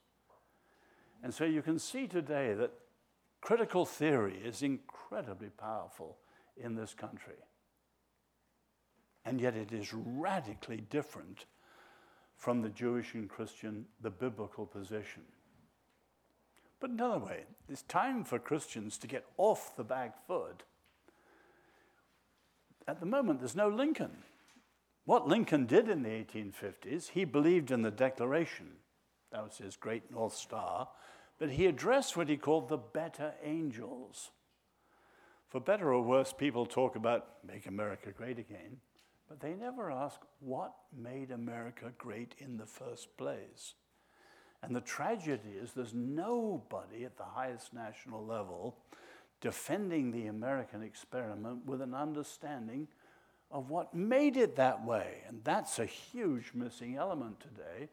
And 1.22 1.34
so 1.34 1.46
you 1.46 1.62
can 1.62 1.80
see 1.80 2.08
today 2.08 2.54
that 2.54 2.72
critical 3.40 3.86
theory 3.86 4.40
is 4.44 4.64
incredibly 4.64 5.50
powerful 5.50 6.18
in 6.58 6.76
this 6.76 6.94
country. 6.94 7.36
And 9.26 9.40
yet 9.40 9.56
it 9.56 9.72
is 9.72 9.94
radically 9.94 10.78
different 10.90 11.46
from 12.38 12.62
the 12.62 12.70
Jewish 12.70 13.14
and 13.14 13.30
Christian, 13.30 13.86
the 14.02 14.10
biblical 14.10 14.66
position. 14.66 15.24
But 16.80 16.90
another 16.90 17.20
way, 17.20 17.44
it's 17.70 17.84
time 17.84 18.24
for 18.24 18.40
Christians 18.40 18.98
to 18.98 19.08
get 19.08 19.26
off 19.38 19.76
the 19.78 19.86
back 19.86 20.28
foot. 20.28 20.64
At 22.88 23.00
the 23.00 23.06
moment, 23.06 23.40
there's 23.40 23.56
no 23.56 23.70
Lincoln. 23.70 24.18
What 25.06 25.28
Lincoln 25.28 25.66
did 25.66 25.88
in 25.90 26.04
the 26.04 26.10
1850s, 26.10 27.10
he 27.10 27.26
believed 27.26 27.72
in 27.72 27.82
the 27.82 27.92
Declaration. 27.92 28.68
That 29.32 29.44
was 29.44 29.58
his 29.58 29.76
great 29.76 30.12
North 30.12 30.36
Star. 30.36 30.90
But 31.40 31.52
he 31.52 31.66
addressed 31.66 32.16
what 32.16 32.30
he 32.30 32.38
called 32.38 32.70
the 32.70 32.78
better 32.78 33.34
angels. 33.44 34.32
For 35.48 35.60
better 35.60 35.94
or 35.94 36.02
worse, 36.02 36.34
people 36.34 36.66
talk 36.66 36.96
about 36.96 37.28
make 37.46 37.68
America 37.68 38.12
great 38.12 38.40
again, 38.40 38.78
but 39.34 39.40
they 39.40 39.56
never 39.56 39.90
ask 39.90 40.20
what 40.42 40.76
made 40.96 41.32
America 41.32 41.92
great 41.98 42.36
in 42.38 42.56
the 42.56 42.68
first 42.68 43.18
place. 43.18 43.74
And 44.62 44.76
the 44.76 44.82
tragedy 44.82 45.56
is 45.60 45.72
there's 45.72 45.96
nobody 45.96 47.04
at 47.04 47.18
the 47.18 47.24
highest 47.24 47.74
national 47.74 48.24
level 48.24 48.78
defending 49.42 50.12
the 50.12 50.28
American 50.28 50.84
experiment 50.84 51.66
with 51.66 51.82
an 51.82 51.96
understanding 51.96 52.88
of 53.50 53.72
what 53.72 53.96
made 53.96 54.38
it 54.38 54.56
that 54.58 54.86
way. 54.86 55.24
And 55.28 55.44
that's 55.44 55.80
a 55.80 55.86
huge 55.88 56.52
missing 56.54 56.96
element 56.98 57.40
today. 57.40 57.90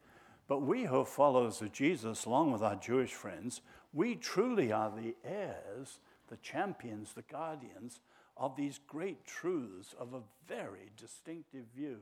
But 0.47 0.61
we 0.61 0.83
who 0.83 0.99
are 0.99 1.05
followers 1.05 1.59
of 1.63 1.71
Jesus, 1.71 2.25
along 2.25 2.51
with 2.51 2.61
our 2.61 2.75
Jewish 2.75 3.15
friends, 3.15 3.61
we 3.93 4.13
truly 4.13 4.71
are 4.71 4.91
the 4.95 5.15
heirs, 5.25 5.97
the 6.27 6.37
champions, 6.37 7.13
the 7.13 7.23
guardians 7.23 7.99
of 8.41 8.55
these 8.55 8.79
great 8.87 9.23
truths 9.23 9.93
of 9.99 10.15
a 10.15 10.23
very 10.47 10.89
distinctive 10.97 11.65
view 11.75 11.99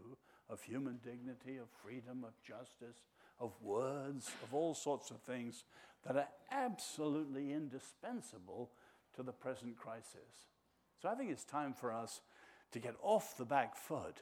of 0.50 0.62
human 0.62 0.98
dignity, 1.04 1.58
of 1.58 1.68
freedom, 1.84 2.24
of 2.24 2.32
justice, 2.42 3.04
of 3.42 3.52
words, 3.62 4.32
of 4.42 4.54
all 4.54 4.74
sorts 4.74 5.12
of 5.12 5.18
things 5.18 5.66
that 6.08 6.16
are 6.16 6.30
absolutely 6.50 7.52
indispensable 7.52 8.72
to 9.14 9.22
the 9.22 9.34
present 9.34 9.78
crisis. 9.78 10.48
So 11.02 11.10
I 11.10 11.16
think 11.16 11.30
it's 11.30 11.44
time 11.44 11.74
for 11.74 11.92
us 11.92 12.22
to 12.72 12.80
get 12.80 12.96
off 13.02 13.36
the 13.36 13.44
back 13.44 13.76
foot 13.76 14.22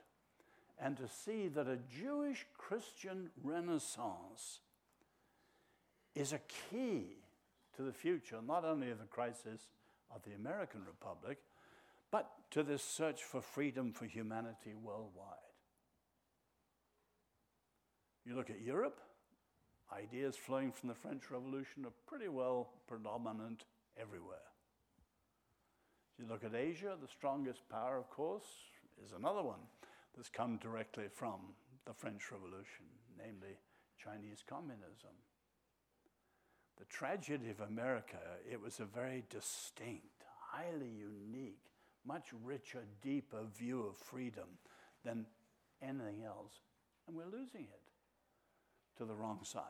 and 0.81 0.97
to 0.97 1.07
see 1.07 1.47
that 1.49 1.67
a 1.67 1.77
Jewish 2.01 2.47
Christian 2.57 3.29
renaissance 3.43 4.61
is 6.15 6.33
a 6.33 6.41
key 6.71 7.17
to 7.75 7.83
the 7.83 7.93
future, 7.93 8.37
not 8.45 8.65
only 8.65 8.89
of 8.89 8.97
the 8.97 9.05
crisis 9.05 9.67
of 10.13 10.23
the 10.23 10.33
American 10.33 10.81
Republic, 10.83 11.37
but 12.11 12.31
to 12.51 12.63
this 12.63 12.83
search 12.83 13.23
for 13.23 13.41
freedom 13.41 13.91
for 13.91 14.05
humanity 14.05 14.73
worldwide. 14.81 15.35
You 18.25 18.35
look 18.35 18.49
at 18.49 18.61
Europe, 18.61 18.99
ideas 19.95 20.35
flowing 20.35 20.71
from 20.71 20.89
the 20.89 20.95
French 20.95 21.31
Revolution 21.31 21.85
are 21.85 21.93
pretty 22.07 22.27
well 22.27 22.69
predominant 22.87 23.63
everywhere. 23.99 24.37
You 26.19 26.25
look 26.27 26.43
at 26.43 26.55
Asia, 26.55 26.95
the 26.99 27.07
strongest 27.07 27.69
power, 27.69 27.97
of 27.97 28.09
course, 28.09 28.47
is 29.05 29.13
another 29.13 29.43
one 29.43 29.59
that's 30.15 30.29
come 30.29 30.57
directly 30.57 31.05
from 31.13 31.39
the 31.85 31.93
French 31.93 32.31
Revolution, 32.31 32.85
namely 33.17 33.59
Chinese 34.03 34.43
communism. 34.47 35.13
The 36.77 36.85
tragedy 36.85 37.49
of 37.49 37.61
America, 37.61 38.17
it 38.49 38.59
was 38.59 38.79
a 38.79 38.85
very 38.85 39.23
distinct, 39.29 40.23
highly 40.51 40.89
unique, 40.89 41.63
much 42.07 42.27
richer, 42.43 42.83
deeper 43.01 43.43
view 43.57 43.83
of 43.83 43.97
freedom 43.97 44.47
than 45.03 45.25
anything 45.81 46.23
else, 46.23 46.61
and 47.07 47.15
we're 47.15 47.25
losing 47.25 47.63
it 47.63 47.91
to 48.97 49.05
the 49.05 49.15
wrong 49.15 49.39
side. 49.43 49.63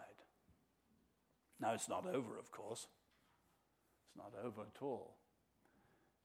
Now, 1.59 1.73
it's 1.73 1.89
not 1.89 2.05
over, 2.05 2.37
of 2.37 2.51
course. 2.51 2.87
It's 4.05 4.17
not 4.17 4.33
over 4.43 4.61
at 4.61 4.81
all. 4.81 5.15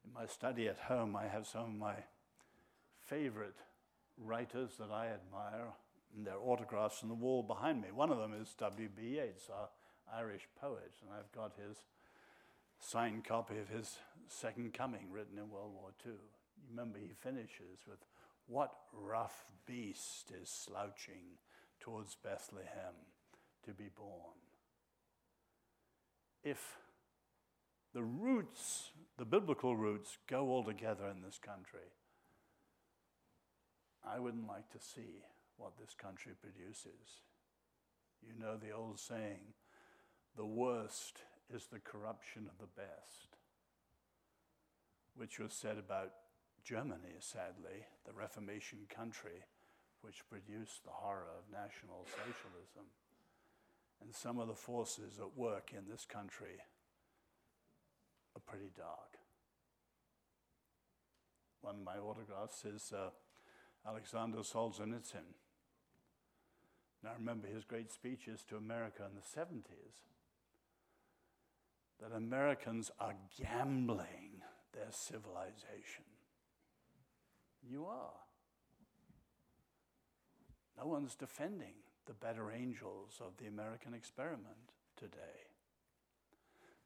In 0.04 0.12
my 0.12 0.26
study 0.26 0.68
at 0.68 0.78
home, 0.78 1.16
I 1.16 1.26
have 1.26 1.46
some 1.46 1.62
of 1.62 1.74
my 1.74 1.94
favorite 3.06 3.56
writers 4.18 4.72
that 4.78 4.90
I 4.90 5.06
admire, 5.06 5.72
and 6.14 6.26
their 6.26 6.38
autographs 6.38 7.02
on 7.02 7.08
the 7.08 7.14
wall 7.14 7.42
behind 7.42 7.80
me. 7.80 7.88
One 7.92 8.10
of 8.10 8.18
them 8.18 8.34
is 8.40 8.54
W.B. 8.58 9.02
Yeats, 9.02 9.48
our 9.50 9.68
Irish 10.14 10.46
poet, 10.60 10.92
and 11.00 11.10
I've 11.16 11.32
got 11.32 11.52
his 11.56 11.78
signed 12.82 13.24
copy 13.24 13.58
of 13.58 13.68
his 13.68 13.98
Second 14.28 14.74
Coming 14.74 15.06
written 15.10 15.38
in 15.38 15.50
World 15.50 15.72
War 15.74 15.90
II. 16.04 16.12
Remember 16.70 16.98
he 16.98 17.12
finishes 17.20 17.80
with, 17.88 17.98
What 18.46 18.72
rough 18.92 19.52
beast 19.66 20.32
is 20.40 20.48
slouching 20.48 21.38
towards 21.80 22.16
Bethlehem 22.16 22.94
to 23.64 23.72
be 23.72 23.88
born. 23.94 24.36
If 26.42 26.78
the 27.94 28.02
roots, 28.02 28.90
the 29.16 29.24
biblical 29.24 29.76
roots, 29.76 30.18
go 30.28 30.48
all 30.48 30.64
together 30.64 31.08
in 31.08 31.22
this 31.22 31.38
country, 31.38 31.90
I 34.04 34.18
wouldn't 34.18 34.48
like 34.48 34.70
to 34.70 34.80
see 34.80 35.22
what 35.56 35.78
this 35.78 35.94
country 35.94 36.32
produces. 36.40 37.20
You 38.22 38.32
know 38.38 38.56
the 38.56 38.72
old 38.72 38.98
saying, 38.98 39.54
the 40.36 40.46
worst 40.46 41.18
is 41.54 41.66
the 41.66 41.80
corruption 41.80 42.48
of 42.48 42.58
the 42.58 42.80
best, 42.80 43.36
which 45.14 45.38
was 45.38 45.52
said 45.52 45.78
about 45.78 46.12
Germany, 46.64 47.16
sadly, 47.20 47.86
the 48.06 48.12
Reformation 48.12 48.80
country 48.88 49.44
which 50.02 50.28
produced 50.28 50.84
the 50.84 50.90
horror 50.90 51.30
of 51.38 51.52
National 51.52 52.04
Socialism. 52.06 52.90
And 54.02 54.12
some 54.12 54.38
of 54.38 54.48
the 54.48 54.54
forces 54.54 55.18
at 55.20 55.36
work 55.36 55.70
in 55.76 55.88
this 55.88 56.04
country 56.04 56.58
are 58.34 58.40
pretty 58.40 58.70
dark. 58.76 59.18
One 61.60 61.76
of 61.76 61.84
my 61.84 61.98
autographs 61.98 62.64
is 62.64 62.92
uh, 62.92 63.10
Alexander 63.86 64.38
Solzhenitsyn. 64.38 65.38
Now, 67.04 67.10
I 67.10 67.18
remember 67.18 67.46
his 67.46 67.64
great 67.64 67.92
speeches 67.92 68.44
to 68.48 68.56
America 68.56 69.04
in 69.08 69.14
the 69.14 69.20
70s 69.22 70.02
that 72.02 72.16
Americans 72.16 72.90
are 72.98 73.14
gambling 73.40 74.42
their 74.72 74.90
civilization. 74.90 76.04
You 77.62 77.86
are. 77.86 78.20
No 80.78 80.86
one's 80.86 81.14
defending 81.14 81.74
the 82.06 82.14
better 82.14 82.50
angels 82.50 83.20
of 83.20 83.36
the 83.38 83.46
American 83.46 83.94
experiment 83.94 84.72
today. 84.96 85.46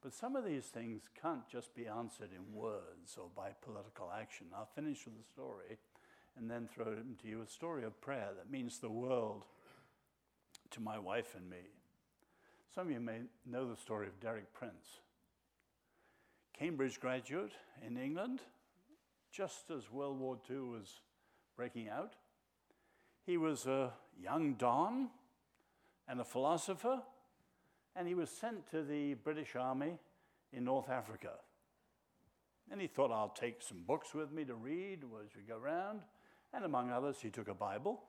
But 0.03 0.13
some 0.13 0.35
of 0.35 0.45
these 0.45 0.65
things 0.65 1.09
can't 1.19 1.47
just 1.49 1.73
be 1.73 1.87
answered 1.87 2.29
in 2.31 2.55
words 2.55 3.17
or 3.17 3.29
by 3.35 3.49
political 3.61 4.11
action. 4.15 4.47
I'll 4.55 4.69
finish 4.75 5.05
with 5.05 5.15
a 5.15 5.27
story 5.27 5.79
and 6.37 6.49
then 6.49 6.67
throw 6.67 6.91
it 6.91 7.19
to 7.23 7.27
you 7.27 7.41
a 7.41 7.47
story 7.47 7.83
of 7.83 7.99
prayer 7.99 8.29
that 8.37 8.51
means 8.51 8.77
the 8.77 8.91
world 8.91 9.45
to 10.69 10.79
my 10.79 10.99
wife 10.99 11.33
and 11.35 11.49
me. 11.49 11.71
Some 12.73 12.87
of 12.87 12.93
you 12.93 12.99
may 12.99 13.21
know 13.45 13.67
the 13.67 13.75
story 13.75 14.05
of 14.05 14.19
Derek 14.19 14.53
Prince. 14.53 14.99
Cambridge 16.59 16.99
graduate 16.99 17.51
in 17.85 17.97
England, 17.97 18.41
just 19.31 19.69
as 19.69 19.91
World 19.91 20.19
War 20.19 20.37
II 20.49 20.59
was 20.59 21.01
breaking 21.55 21.89
out. 21.89 22.13
He 23.25 23.37
was 23.37 23.65
a 23.65 23.93
young 24.19 24.53
Don 24.55 25.09
and 26.07 26.19
a 26.19 26.23
philosopher 26.23 27.01
and 27.97 28.07
he 28.07 28.13
was 28.13 28.29
sent 28.29 28.69
to 28.69 28.83
the 28.83 29.15
British 29.15 29.55
Army 29.55 29.97
in 30.53 30.63
North 30.63 30.87
Africa. 30.87 31.31
And 32.71 32.79
he 32.79 32.87
thought, 32.87 33.11
I'll 33.11 33.29
take 33.29 33.61
some 33.61 33.81
books 33.87 34.13
with 34.13 34.31
me 34.31 34.45
to 34.45 34.53
read 34.53 35.03
as 35.03 35.35
we 35.35 35.41
go 35.41 35.57
around. 35.57 36.01
And 36.53 36.63
among 36.63 36.91
others, 36.91 37.17
he 37.21 37.29
took 37.29 37.47
a 37.47 37.55
Bible 37.55 38.03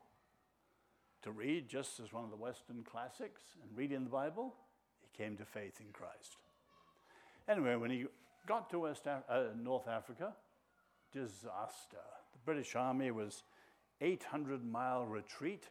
to 1.23 1.31
read 1.31 1.67
just 1.67 1.99
as 1.99 2.13
one 2.13 2.23
of 2.23 2.29
the 2.29 2.37
Western 2.37 2.83
classics. 2.83 3.41
And 3.63 3.75
reading 3.75 4.03
the 4.03 4.09
Bible, 4.11 4.53
he 5.01 5.23
came 5.23 5.37
to 5.37 5.45
faith 5.45 5.79
in 5.79 5.91
Christ. 5.91 6.37
Anyway, 7.47 7.75
when 7.75 7.89
he 7.89 8.05
got 8.49 8.67
to 8.71 8.79
West 8.79 9.05
Af- 9.05 9.29
uh, 9.29 9.43
North 9.55 9.87
Africa, 9.87 10.33
disaster. 11.13 12.01
The 12.33 12.39
British 12.43 12.75
Army 12.75 13.11
was 13.11 13.43
800 14.01 14.65
mile 14.65 15.05
retreat, 15.05 15.69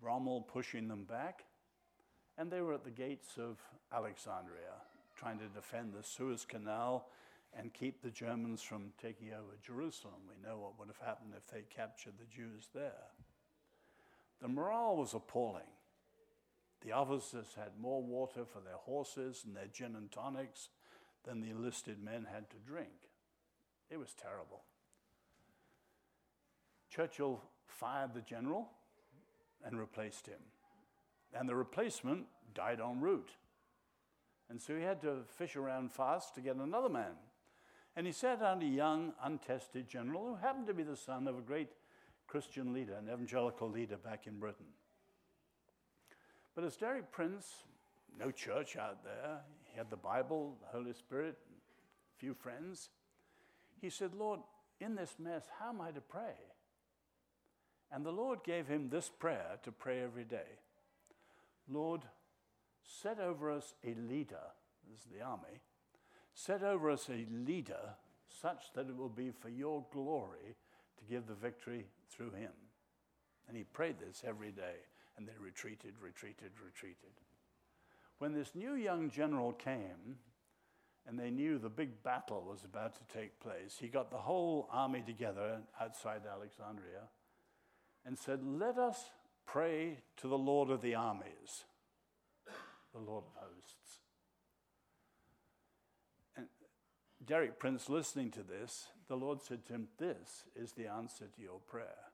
Rommel 0.00 0.40
pushing 0.40 0.88
them 0.88 1.04
back. 1.04 1.44
And 2.36 2.50
they 2.50 2.60
were 2.62 2.74
at 2.74 2.82
the 2.82 2.90
gates 2.90 3.38
of 3.38 3.58
Alexandria, 3.94 4.74
trying 5.16 5.38
to 5.38 5.46
defend 5.54 5.92
the 5.92 6.02
Suez 6.02 6.44
Canal 6.44 7.06
and 7.56 7.72
keep 7.72 8.02
the 8.02 8.10
Germans 8.10 8.60
from 8.60 8.92
taking 9.00 9.28
over 9.28 9.56
Jerusalem. 9.64 10.14
We 10.28 10.44
know 10.44 10.58
what 10.58 10.76
would 10.80 10.88
have 10.88 11.06
happened 11.06 11.34
if 11.36 11.48
they 11.48 11.62
captured 11.72 12.14
the 12.18 12.34
Jews 12.34 12.70
there. 12.74 13.06
The 14.40 14.48
morale 14.48 14.96
was 14.96 15.14
appalling. 15.14 15.70
The 16.84 16.90
officers 16.90 17.54
had 17.54 17.80
more 17.80 18.02
water 18.02 18.44
for 18.44 18.58
their 18.58 18.78
horses 18.78 19.44
and 19.46 19.54
their 19.54 19.68
gin 19.72 19.94
and 19.94 20.10
tonics 20.10 20.70
than 21.24 21.40
the 21.40 21.50
enlisted 21.50 22.02
men 22.02 22.26
had 22.32 22.50
to 22.50 22.56
drink. 22.66 22.90
It 23.90 23.98
was 23.98 24.14
terrible. 24.14 24.62
Churchill 26.90 27.42
fired 27.66 28.14
the 28.14 28.20
general 28.20 28.68
and 29.64 29.78
replaced 29.78 30.26
him. 30.26 30.40
And 31.34 31.48
the 31.48 31.54
replacement 31.54 32.26
died 32.54 32.80
en 32.80 33.00
route. 33.00 33.32
And 34.50 34.60
so 34.60 34.76
he 34.76 34.82
had 34.82 35.00
to 35.02 35.22
fish 35.36 35.56
around 35.56 35.92
fast 35.92 36.34
to 36.34 36.40
get 36.40 36.56
another 36.56 36.88
man. 36.88 37.12
And 37.96 38.06
he 38.06 38.12
sat 38.12 38.40
down 38.40 38.62
a 38.62 38.66
young, 38.66 39.12
untested 39.22 39.88
general 39.88 40.26
who 40.26 40.34
happened 40.36 40.66
to 40.66 40.74
be 40.74 40.82
the 40.82 40.96
son 40.96 41.26
of 41.28 41.38
a 41.38 41.42
great 41.42 41.70
Christian 42.26 42.72
leader, 42.72 42.94
an 42.94 43.08
evangelical 43.08 43.70
leader 43.70 43.96
back 43.96 44.26
in 44.26 44.38
Britain. 44.38 44.66
But 46.54 46.64
as 46.64 46.76
Derek 46.76 47.10
Prince, 47.10 47.64
no 48.18 48.30
church 48.30 48.76
out 48.76 49.04
there, 49.04 49.40
he 49.64 49.78
had 49.78 49.90
the 49.90 49.96
Bible, 49.96 50.56
the 50.60 50.78
Holy 50.78 50.92
Spirit, 50.92 51.36
a 52.16 52.20
few 52.20 52.34
friends. 52.34 52.90
He 53.80 53.90
said, 53.90 54.14
Lord, 54.14 54.40
in 54.80 54.94
this 54.94 55.14
mess, 55.18 55.44
how 55.58 55.70
am 55.70 55.80
I 55.80 55.90
to 55.90 56.00
pray? 56.00 56.34
And 57.90 58.04
the 58.04 58.12
Lord 58.12 58.42
gave 58.44 58.66
him 58.66 58.88
this 58.88 59.10
prayer 59.10 59.58
to 59.64 59.72
pray 59.72 60.02
every 60.02 60.24
day 60.24 60.58
Lord, 61.68 62.02
set 62.82 63.20
over 63.20 63.50
us 63.50 63.74
a 63.84 63.94
leader, 63.94 64.40
this 64.90 65.00
is 65.00 65.06
the 65.16 65.24
army, 65.24 65.60
set 66.34 66.62
over 66.62 66.90
us 66.90 67.08
a 67.08 67.26
leader 67.30 67.94
such 68.28 68.72
that 68.74 68.88
it 68.88 68.96
will 68.96 69.08
be 69.08 69.30
for 69.30 69.48
your 69.48 69.84
glory 69.92 70.56
to 70.98 71.04
give 71.04 71.26
the 71.26 71.34
victory 71.34 71.86
through 72.10 72.32
him. 72.32 72.52
And 73.48 73.56
he 73.56 73.64
prayed 73.64 73.96
this 74.00 74.22
every 74.26 74.50
day, 74.50 74.76
and 75.16 75.26
they 75.26 75.32
retreated, 75.38 75.94
retreated, 76.00 76.50
retreated. 76.64 77.12
When 78.22 78.34
this 78.34 78.54
new 78.54 78.74
young 78.74 79.10
general 79.10 79.52
came, 79.52 80.18
and 81.08 81.18
they 81.18 81.30
knew 81.30 81.58
the 81.58 81.68
big 81.68 82.04
battle 82.04 82.44
was 82.48 82.62
about 82.64 82.94
to 82.94 83.18
take 83.18 83.40
place, 83.40 83.76
he 83.80 83.88
got 83.88 84.12
the 84.12 84.16
whole 84.16 84.68
army 84.70 85.02
together 85.04 85.58
outside 85.80 86.22
Alexandria 86.32 87.08
and 88.06 88.16
said, 88.16 88.38
Let 88.44 88.78
us 88.78 89.10
Pray 89.46 89.98
to 90.18 90.28
the 90.28 90.38
Lord 90.38 90.70
of 90.70 90.80
the 90.80 90.94
armies, 90.94 91.64
the 92.94 93.00
Lord 93.00 93.24
of 93.24 93.32
hosts. 93.34 93.98
And 96.36 96.46
Derek 97.24 97.58
Prince, 97.58 97.88
listening 97.88 98.30
to 98.32 98.42
this, 98.42 98.86
the 99.08 99.16
Lord 99.16 99.42
said 99.42 99.66
to 99.66 99.74
him, 99.74 99.88
This 99.98 100.44
is 100.56 100.72
the 100.72 100.86
answer 100.86 101.26
to 101.34 101.42
your 101.42 101.58
prayer. 101.66 102.12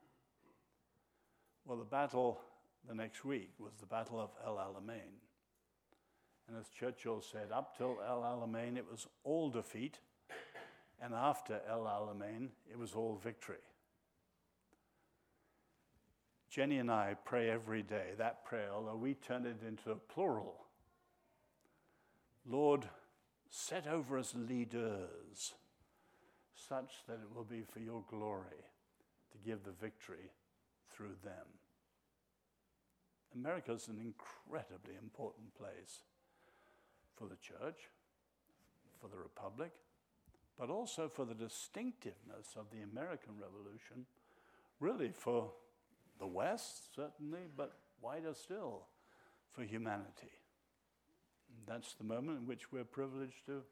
Well, 1.65 1.79
the 1.79 1.85
battle 1.85 2.41
the 2.89 2.95
next 2.95 3.25
week 3.25 3.51
was 3.59 3.75
the 3.79 3.87
Battle 3.87 4.19
of 4.19 4.31
El 4.45 4.57
Alamein. 4.57 5.28
And 6.49 6.57
as 6.57 6.69
Churchill 6.69 7.21
said, 7.21 7.53
up 7.53 7.77
till 7.77 7.99
El 8.07 8.23
Alamein, 8.23 8.79
it 8.79 8.87
was 8.91 9.07
all 9.23 9.51
defeat. 9.51 9.99
And 11.01 11.15
after 11.15 11.61
El 11.69 11.81
Alamein, 11.81 12.49
it 12.71 12.79
was 12.79 12.95
all 12.95 13.21
victory. 13.23 13.57
Jenny 16.51 16.79
and 16.79 16.91
I 16.91 17.15
pray 17.25 17.51
every 17.51 17.83
day 17.83 18.15
that 18.17 18.45
prayer, 18.45 18.71
although 18.75 18.97
we 18.97 19.15
turn 19.15 19.45
it 19.45 19.63
into 19.67 19.91
a 19.91 19.97
plural. 19.97 20.65
Lord, 22.47 22.89
set 23.51 23.87
over 23.87 24.19
us 24.19 24.35
leaders 24.35 25.53
such 26.55 26.93
that 27.07 27.15
it 27.15 27.35
will 27.35 27.45
be 27.45 27.63
for 27.63 27.81
your 27.81 28.03
glory 28.09 28.65
to 29.33 29.39
give 29.47 29.65
the 29.65 29.73
victory 29.73 30.33
through 30.91 31.15
them. 31.23 31.47
America 33.35 33.73
is 33.73 33.89
an 33.89 33.99
incredibly 34.01 34.95
important 35.01 35.55
place 35.55 36.01
for 37.19 37.27
the 37.27 37.37
church, 37.37 37.91
for 39.01 39.09
the 39.09 39.17
republic, 39.17 39.73
but 40.59 40.71
also 40.71 41.09
for 41.09 41.25
the 41.25 41.35
distinctiveness 41.35 42.55
of 42.57 42.67
the 42.71 42.83
American 42.83 43.33
Revolution, 43.41 44.07
really 44.81 45.11
for 45.11 45.51
the 46.19 46.27
West, 46.27 46.95
certainly, 46.95 47.41
but 47.57 47.79
wider 48.01 48.35
still 48.35 48.87
for 49.53 49.63
humanity. 49.63 50.33
And 51.51 51.67
that's 51.67 51.95
the 51.95 52.05
moment 52.05 52.41
in 52.41 52.47
which 52.47 52.71
we're 52.73 52.85
privileged 52.85 53.47
to 53.47 53.63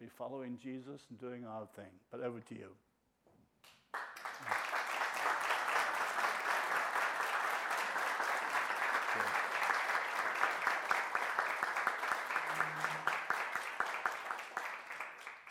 be 0.00 0.06
following 0.06 0.58
Jesus 0.58 1.02
and 1.10 1.18
doing 1.18 1.44
our 1.44 1.66
thing. 1.74 1.90
But 2.10 2.20
over 2.20 2.40
to 2.40 2.54
you. 2.54 2.68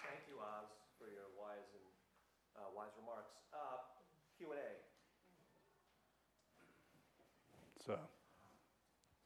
Thank 0.08 0.24
you, 0.32 0.40
Os, 0.40 0.72
for 0.98 1.12
your 1.12 1.28
wise 1.36 1.68
and 1.76 1.86
uh, 2.56 2.72
wise 2.72 2.96
remarks. 2.98 3.36
Uh, 3.52 3.84
Q 4.40 4.56
and 4.56 4.62
A. 4.64 4.72
So, 7.84 7.96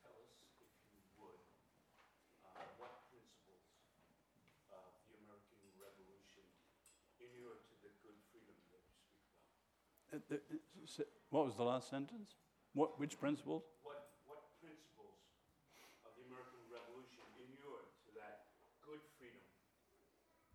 Tell 0.01 0.13
us, 0.13 0.33
if 0.61 0.69
you 0.93 1.01
would, 1.21 1.41
uh, 2.45 2.61
what 2.77 3.05
principles 3.09 3.65
of 4.73 4.85
the 5.09 5.17
American 5.21 5.57
Revolution 5.77 6.45
inure 7.17 7.57
to 7.57 7.73
the 7.81 7.91
good 8.05 8.17
freedom 8.29 8.57
that 8.73 8.81
you 8.85 8.93
speak 8.97 9.21
about? 9.25 9.41
uh, 9.41 9.97
uh, 9.97 10.00
Uh, 10.13 10.17
what 11.29 11.45
was 11.45 11.55
the 11.55 11.63
last 11.63 11.89
sentence? 11.89 12.35
What, 12.73 12.99
which 12.99 13.19
principles? 13.19 13.63
What, 13.83 14.11
what 14.27 14.43
principles 14.59 15.15
of 16.03 16.11
the 16.19 16.27
American 16.27 16.59
Revolution 16.67 17.23
inure 17.39 17.87
to 18.03 18.09
that 18.19 18.51
good 18.83 18.99
freedom 19.15 19.43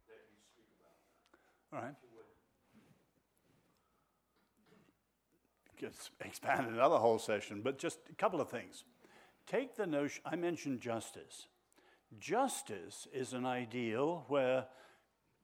that 0.09 0.21
you 0.29 0.37
speak 0.45 0.69
about? 0.77 0.97
All 1.73 1.81
right. 1.89 1.97
Just 5.79 6.11
expand 6.25 6.69
another 6.69 6.97
whole 6.97 7.19
session, 7.19 7.61
but 7.63 7.79
just 7.79 7.99
a 8.11 8.15
couple 8.15 8.41
of 8.41 8.49
things. 8.49 8.85
Take 9.47 9.77
the 9.77 9.87
notion, 9.87 10.23
I 10.25 10.35
mentioned 10.37 10.81
justice. 10.81 11.47
Justice 12.19 13.07
is 13.13 13.35
an 13.35 13.45
ideal 13.45 14.25
where 14.29 14.67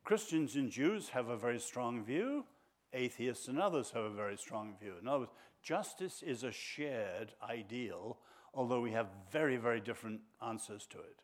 Christians 0.05 0.57
and 0.57 0.71
Jews 0.71 1.11
have 1.11 1.29
a 1.29 1.37
very 1.37 1.61
strong 1.61 2.03
view, 2.03 2.45
atheists 2.93 3.49
and 3.49 3.59
others 3.59 3.91
have 3.93 4.05
a 4.05 4.11
very 4.11 4.37
strong 4.37 4.75
view. 4.81 4.95
In 5.01 5.09
other 5.09 5.21
words, 5.21 5.33
justice 5.63 6.23
is 6.23 6.43
a 6.43 6.53
shared 6.53 7.33
ideal, 7.49 8.19
although 8.55 8.81
we 8.81 8.93
have 8.93 9.09
very, 9.31 9.57
very 9.57 9.81
different 9.81 10.21
answers 10.47 10.87
to 10.91 10.99
it. 10.99 11.21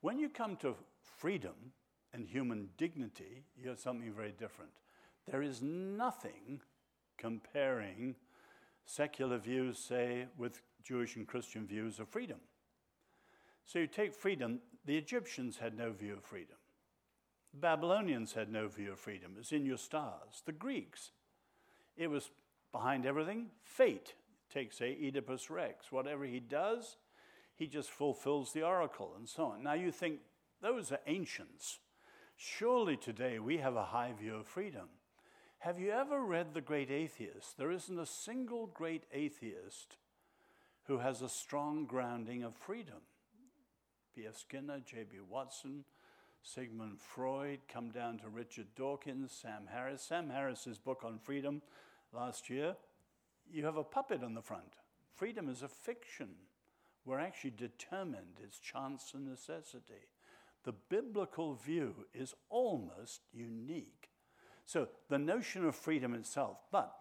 When 0.00 0.18
you 0.18 0.28
come 0.28 0.56
to 0.56 0.76
freedom 1.02 1.72
and 2.12 2.26
human 2.26 2.70
dignity, 2.76 3.44
you 3.56 3.68
have 3.68 3.80
something 3.80 4.12
very 4.12 4.32
different. 4.32 4.72
There 5.30 5.42
is 5.42 5.62
nothing 5.62 6.60
comparing 7.18 8.16
secular 8.84 9.38
views, 9.38 9.78
say, 9.78 10.26
with 10.36 10.60
Jewish 10.82 11.16
and 11.16 11.26
Christian 11.26 11.66
views 11.66 12.00
of 12.00 12.08
freedom. 12.08 12.38
So 13.64 13.78
you 13.78 13.86
take 13.86 14.12
freedom, 14.12 14.60
the 14.84 14.98
Egyptians 14.98 15.58
had 15.58 15.78
no 15.78 15.92
view 15.92 16.14
of 16.14 16.24
freedom. 16.24 16.56
The 17.52 17.60
Babylonians 17.60 18.32
had 18.32 18.50
no 18.50 18.68
view 18.68 18.92
of 18.92 18.98
freedom. 18.98 19.36
It's 19.38 19.52
in 19.52 19.66
your 19.66 19.76
stars. 19.76 20.42
The 20.44 20.52
Greeks, 20.52 21.10
it 21.96 22.08
was 22.08 22.30
behind 22.72 23.04
everything, 23.04 23.48
fate. 23.62 24.14
Take, 24.52 24.72
say, 24.72 24.96
Oedipus 25.02 25.50
Rex. 25.50 25.92
Whatever 25.92 26.24
he 26.24 26.40
does, 26.40 26.96
he 27.56 27.66
just 27.66 27.90
fulfills 27.90 28.52
the 28.52 28.62
oracle 28.62 29.14
and 29.16 29.28
so 29.28 29.44
on. 29.44 29.62
Now 29.62 29.74
you 29.74 29.90
think 29.90 30.20
those 30.60 30.92
are 30.92 31.00
ancients. 31.06 31.78
Surely 32.36 32.96
today 32.96 33.38
we 33.38 33.58
have 33.58 33.76
a 33.76 33.84
high 33.84 34.12
view 34.18 34.36
of 34.36 34.46
freedom. 34.46 34.88
Have 35.58 35.78
you 35.78 35.92
ever 35.92 36.20
read 36.20 36.54
The 36.54 36.60
Great 36.60 36.90
Atheist? 36.90 37.56
There 37.56 37.70
isn't 37.70 37.98
a 37.98 38.06
single 38.06 38.66
great 38.66 39.04
atheist 39.12 39.96
who 40.84 40.98
has 40.98 41.22
a 41.22 41.28
strong 41.28 41.86
grounding 41.86 42.42
of 42.42 42.56
freedom. 42.56 43.02
B.F. 44.16 44.36
Skinner, 44.36 44.80
J.B. 44.80 45.18
Watson, 45.30 45.84
Sigmund 46.42 47.00
Freud, 47.00 47.60
come 47.68 47.90
down 47.90 48.18
to 48.18 48.28
Richard 48.28 48.66
Dawkins, 48.74 49.32
Sam 49.32 49.68
Harris. 49.72 50.02
Sam 50.02 50.28
Harris's 50.28 50.78
book 50.78 51.02
on 51.04 51.18
freedom 51.18 51.62
last 52.12 52.50
year, 52.50 52.74
you 53.50 53.64
have 53.64 53.76
a 53.76 53.84
puppet 53.84 54.22
on 54.24 54.34
the 54.34 54.42
front. 54.42 54.74
Freedom 55.14 55.48
is 55.48 55.62
a 55.62 55.68
fiction. 55.68 56.30
We're 57.04 57.20
actually 57.20 57.50
determined, 57.50 58.40
it's 58.42 58.58
chance 58.58 59.12
and 59.14 59.26
necessity. 59.26 60.08
The 60.64 60.72
biblical 60.72 61.54
view 61.54 62.06
is 62.14 62.34
almost 62.48 63.22
unique. 63.32 64.10
So, 64.66 64.88
the 65.08 65.18
notion 65.18 65.64
of 65.64 65.74
freedom 65.74 66.14
itself, 66.14 66.58
but 66.70 66.94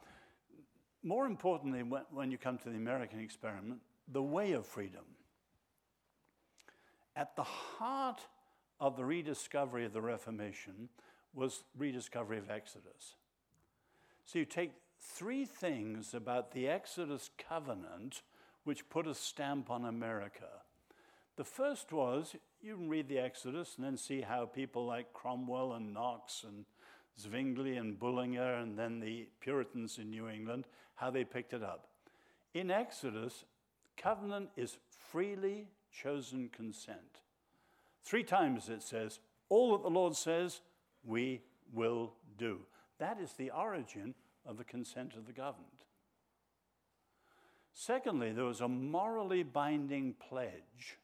more 1.03 1.25
importantly, 1.25 1.81
when 1.81 2.31
you 2.31 2.37
come 2.37 2.57
to 2.59 2.69
the 2.69 2.75
American 2.75 3.19
experiment, 3.19 3.81
the 4.07 4.21
way 4.21 4.51
of 4.53 4.65
freedom. 4.65 5.05
At 7.15 7.35
the 7.35 7.43
heart 7.43 8.21
of 8.82 8.97
the 8.97 9.05
rediscovery 9.05 9.86
of 9.86 9.93
the 9.93 10.01
Reformation 10.01 10.89
was 11.36 11.63
rediscovery 11.77 12.39
of 12.39 12.49
Exodus. 12.49 13.15
So 14.25 14.39
you 14.39 14.45
take 14.45 14.71
three 14.99 15.45
things 15.45 16.15
about 16.15 16.51
the 16.51 16.67
Exodus 16.67 17.29
covenant 17.38 18.23
which 18.63 18.89
put 18.89 19.07
a 19.07 19.13
stamp 19.13 19.69
on 19.69 19.86
America. 19.86 20.49
The 21.38 21.43
first 21.43 21.93
was 21.93 22.36
you 22.61 22.75
can 22.75 22.89
read 22.89 23.07
the 23.07 23.19
Exodus 23.19 23.75
and 23.77 23.86
then 23.86 23.97
see 23.97 24.21
how 24.21 24.45
people 24.45 24.86
like 24.86 25.13
Cromwell 25.13 25.73
and 25.73 25.93
Knox 25.93 26.43
and 26.43 26.65
Zwingli 27.19 27.77
and 27.77 27.99
Bullinger 27.99 28.55
and 28.55 28.77
then 28.77 28.99
the 28.99 29.27
Puritans 29.39 29.99
in 29.99 30.09
New 30.09 30.27
England, 30.27 30.65
how 30.95 31.11
they 31.11 31.23
picked 31.23 31.53
it 31.53 31.63
up. 31.63 31.88
In 32.55 32.71
Exodus, 32.71 33.45
covenant 33.95 34.49
is 34.57 34.77
freely 35.11 35.67
chosen 35.91 36.49
consent. 36.49 37.21
Three 38.04 38.24
times 38.24 38.70
it 38.70 38.84
says, 38.84 39.20
All 39.49 39.72
that 39.74 39.84
the 39.84 39.89
Lord 39.89 40.16
says, 40.16 40.62
we 41.04 41.41
will 41.74 42.14
do. 42.38 42.60
That 42.99 43.20
is 43.20 43.34
the 43.34 43.52
origin 43.52 44.14
of 44.45 44.58
the 44.58 44.64
consent 44.64 45.16
of 45.16 45.26
the 45.26 45.34
governed. 45.34 45.66
Secondly, 47.74 48.32
there 48.32 48.45
was 48.45 48.62
a 48.62 48.68
morally 48.68 49.43
binding 49.43 50.16
pledge. 50.30 50.97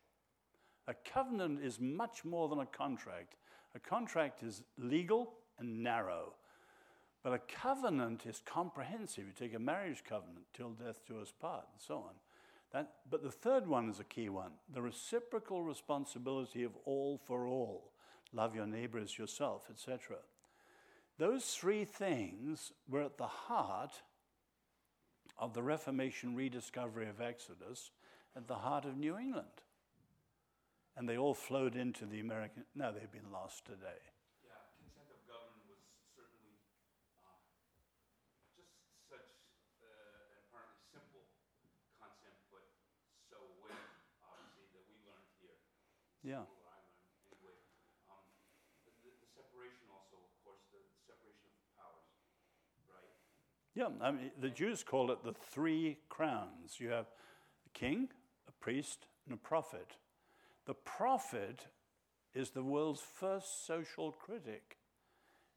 A 0.88 0.93
covenant 0.93 1.60
is 1.64 1.80
much 1.80 2.24
more 2.24 2.50
than 2.50 2.60
a 2.60 2.66
contract. 2.66 3.36
A 3.76 3.80
contract 3.80 4.43
is 4.43 4.64
legal 4.78 5.34
and 5.60 5.84
narrow, 5.84 6.34
but 7.24 7.34
a 7.34 7.39
covenant 7.39 8.26
is 8.26 8.41
comprehensive. 8.45 9.26
You 9.26 9.34
take 9.38 9.56
a 9.56 9.60
marriage 9.60 10.04
covenant, 10.08 10.45
till 10.54 10.72
death 10.72 11.02
do 11.08 11.20
us 11.20 11.34
part, 11.39 11.66
and 11.72 11.82
so 11.82 11.95
on. 11.95 12.14
That, 12.74 12.91
but 13.09 13.24
the 13.24 13.32
third 13.32 13.65
one 13.68 13.89
is 13.89 13.99
a 13.99 14.03
key 14.03 14.30
one 14.30 14.51
the 14.74 14.82
reciprocal 14.82 15.63
responsibility 15.63 16.63
of 16.63 16.76
all 16.86 17.18
for 17.18 17.47
all. 17.47 17.91
Love 18.34 18.55
your 18.55 18.68
neighbor 18.68 18.99
as 18.99 19.18
yourself, 19.18 19.68
etc. 19.70 20.18
Those 21.18 21.45
three 21.45 21.86
things 21.86 22.74
were 22.89 23.03
at 23.03 23.18
the 23.18 23.28
heart 23.28 24.01
of 25.38 25.53
the 25.53 25.63
Reformation 25.63 26.36
rediscovery 26.36 27.07
of 27.07 27.22
Exodus, 27.22 27.91
at 28.36 28.47
the 28.47 28.55
heart 28.55 28.86
of 28.86 28.97
New 28.97 29.18
England. 29.18 29.47
And 30.95 31.07
they 31.07 31.18
all 31.18 31.34
flowed 31.34 31.76
into 31.76 32.05
the 32.05 32.20
American. 32.20 32.65
Now 32.76 32.91
they've 32.91 33.11
been 33.11 33.32
lost 33.32 33.65
today. 33.65 34.01
Yeah. 46.28 46.43
Anyway, 47.32 47.55
um, 48.11 48.19
the, 48.84 49.15
the, 49.15 49.32
separation 49.32 49.88
also, 49.88 50.19
of 50.19 50.36
course, 50.43 50.59
the, 50.75 50.84
the, 50.84 50.99
separation 51.07 51.47
of 51.47 51.55
powers, 51.80 52.03
right? 52.91 53.15
Yeah, 53.80 53.95
I 54.05 54.11
mean, 54.11 54.32
the 54.36 54.49
Jews 54.49 54.84
call 54.84 55.09
it 55.11 55.23
the 55.23 55.32
three 55.32 55.99
crowns. 56.09 56.82
You 56.84 56.89
have 56.89 57.05
a 57.65 57.69
king, 57.71 58.09
a 58.45 58.51
priest, 58.51 59.07
and 59.25 59.36
a 59.36 59.38
prophet. 59.38 59.95
The 60.65 60.73
prophet 60.73 61.67
is 62.36 62.49
the 62.49 62.61
world's 62.61 62.99
first 62.99 63.65
social 63.65 64.11
critic 64.11 64.80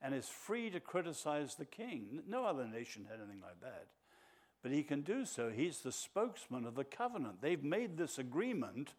and 0.00 0.14
is 0.14 0.28
free 0.28 0.70
to 0.70 0.78
criticize 0.78 1.56
the 1.56 1.64
king. 1.64 2.22
No 2.28 2.44
other 2.44 2.68
nation 2.68 3.08
had 3.10 3.18
anything 3.18 3.42
like 3.42 3.60
that. 3.60 3.88
But 4.62 4.70
he 4.70 4.84
can 4.84 5.00
do 5.00 5.24
so. 5.24 5.50
He's 5.50 5.80
the 5.80 5.90
spokesman 5.90 6.64
of 6.64 6.76
the 6.76 6.84
covenant. 6.84 7.42
They've 7.42 7.64
made 7.64 7.96
this 7.96 8.20
agreement 8.20 8.94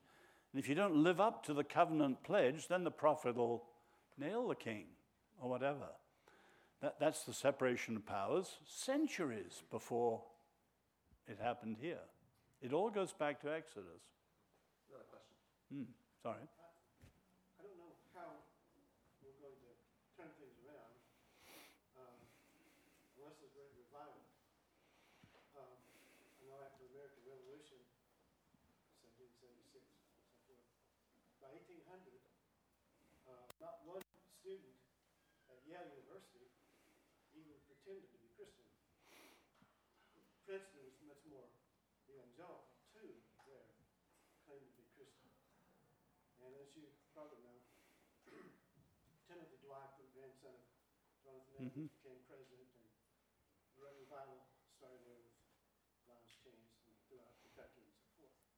and 0.54 0.62
if 0.62 0.68
you 0.68 0.76
don't 0.76 0.95
live 0.95 1.22
up 1.22 1.45
to 1.45 1.54
the 1.54 1.64
covenant 1.64 2.24
pledge, 2.24 2.68
then 2.68 2.84
the 2.84 2.91
prophet 2.91 3.36
will 3.36 3.64
nail 4.18 4.47
the 4.47 4.56
king 4.56 4.86
or 5.39 5.49
whatever. 5.49 5.88
That, 6.82 6.99
that's 6.99 7.24
the 7.24 7.34
separation 7.34 7.95
of 7.95 8.06
powers 8.06 8.58
centuries 8.66 9.64
before 9.70 10.22
it 11.28 11.38
happened 11.41 11.78
here. 11.80 11.99
It 12.62 12.74
all 12.74 12.89
goes 12.89 13.14
back 13.14 13.41
to 13.41 13.54
Exodus. 13.54 14.02
Another 14.89 15.06
question. 15.10 15.36
Hmm, 15.74 15.91
sorry. 16.22 16.47
Princeton 40.52 40.84
was 40.84 40.99
much 41.08 41.24
more 41.32 41.47
evangelical 42.12 42.76
too 42.91 43.24
there, 43.47 43.72
claimed 44.43 44.68
to 44.68 44.76
be 44.76 44.84
Christian. 44.99 45.32
And 46.43 46.52
as 46.60 46.68
you 46.76 46.91
probably 47.16 47.39
know, 47.39 47.56
Timothy 49.32 49.64
Dwight, 49.64 49.95
the 49.95 50.12
grandson 50.12 50.52
of 50.52 50.68
Jonathan 51.24 51.56
Edwards, 51.56 51.72
mm-hmm. 51.72 51.88
became 51.88 52.20
president, 52.28 52.68
and 52.68 52.84
the 53.80 53.95
revival 53.95 54.43
started 54.76 54.99
there 55.08 55.24
with 55.24 55.39
lives 56.12 56.36
changed 56.43 56.84
and 56.84 56.99
throughout 57.08 57.32
Kentucky 57.47 57.88
and 57.88 58.12
so 58.20 58.28
forth. 58.28 58.52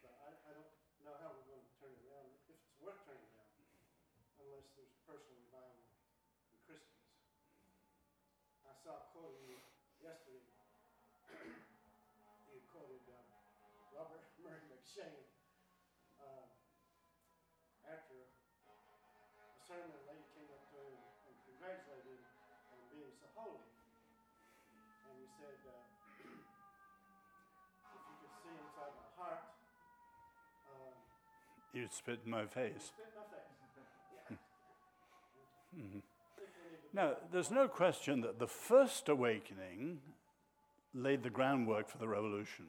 But 0.00 0.16
I, 0.16 0.32
I 0.48 0.50
don't 0.56 0.72
know 1.04 1.12
how 1.20 1.36
we're 1.36 1.44
going 1.44 1.60
to 1.60 1.74
turn 1.76 1.92
it 1.92 2.00
around, 2.08 2.32
if 2.40 2.56
it's 2.56 2.72
worth 2.80 3.04
turning 3.04 3.28
around, 3.36 3.52
unless 4.40 4.64
there's 4.72 4.96
personal 5.04 5.44
revival 5.44 5.76
in 5.76 6.58
Christians. 6.64 7.04
I 8.64 8.72
saw 8.80 8.96
a 8.96 9.06
holy. 23.36 23.62
And 25.06 25.14
he 25.20 25.28
said, 25.36 25.60
uh, 25.62 25.76
if 27.94 28.02
you 28.08 28.16
could 28.24 28.34
see 28.42 28.56
inside 28.56 28.96
my 28.96 29.08
heart, 29.20 29.44
um, 30.72 30.96
you'd 31.76 31.92
spit 31.92 32.24
in 32.24 32.30
my 32.32 32.48
face. 32.48 32.90
Spit 32.96 33.06
in 33.06 33.20
my 33.20 33.28
face. 33.28 33.52
mm-hmm. 35.76 36.00
Now, 36.92 37.16
there's 37.30 37.50
no 37.50 37.68
question 37.68 38.22
that 38.22 38.38
the 38.38 38.46
first 38.46 39.08
awakening 39.08 40.00
laid 40.94 41.22
the 41.22 41.30
groundwork 41.30 41.88
for 41.88 41.98
the 41.98 42.08
revolution. 42.08 42.66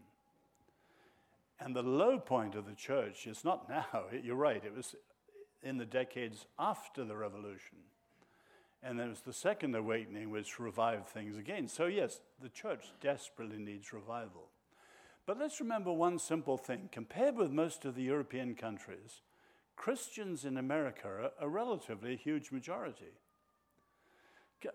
And 1.59 1.75
the 1.75 1.81
low 1.81 2.19
point 2.19 2.55
of 2.55 2.65
the 2.65 2.75
church 2.75 3.25
is 3.25 3.43
not 3.43 3.69
now, 3.69 4.03
you're 4.23 4.35
right, 4.35 4.63
it 4.63 4.75
was 4.75 4.95
in 5.63 5.77
the 5.77 5.85
decades 5.85 6.45
after 6.59 7.03
the 7.03 7.15
revolution. 7.15 7.77
And 8.87 8.97
there 8.97 9.09
was 9.09 9.19
the 9.19 9.33
second 9.33 9.75
awakening, 9.75 10.29
which 10.29 10.61
revived 10.61 11.07
things 11.07 11.37
again. 11.37 11.67
So, 11.67 11.87
yes, 11.87 12.21
the 12.41 12.47
church 12.47 12.85
desperately 13.01 13.57
needs 13.57 13.91
revival. 13.91 14.47
But 15.25 15.37
let's 15.37 15.59
remember 15.59 15.91
one 15.91 16.17
simple 16.19 16.57
thing. 16.57 16.87
Compared 16.89 17.35
with 17.35 17.51
most 17.51 17.83
of 17.83 17.95
the 17.95 18.03
European 18.03 18.55
countries, 18.55 19.23
Christians 19.75 20.45
in 20.45 20.55
America 20.55 21.05
are 21.09 21.31
a 21.37 21.49
relatively 21.49 22.15
huge 22.15 22.49
majority. 22.49 23.11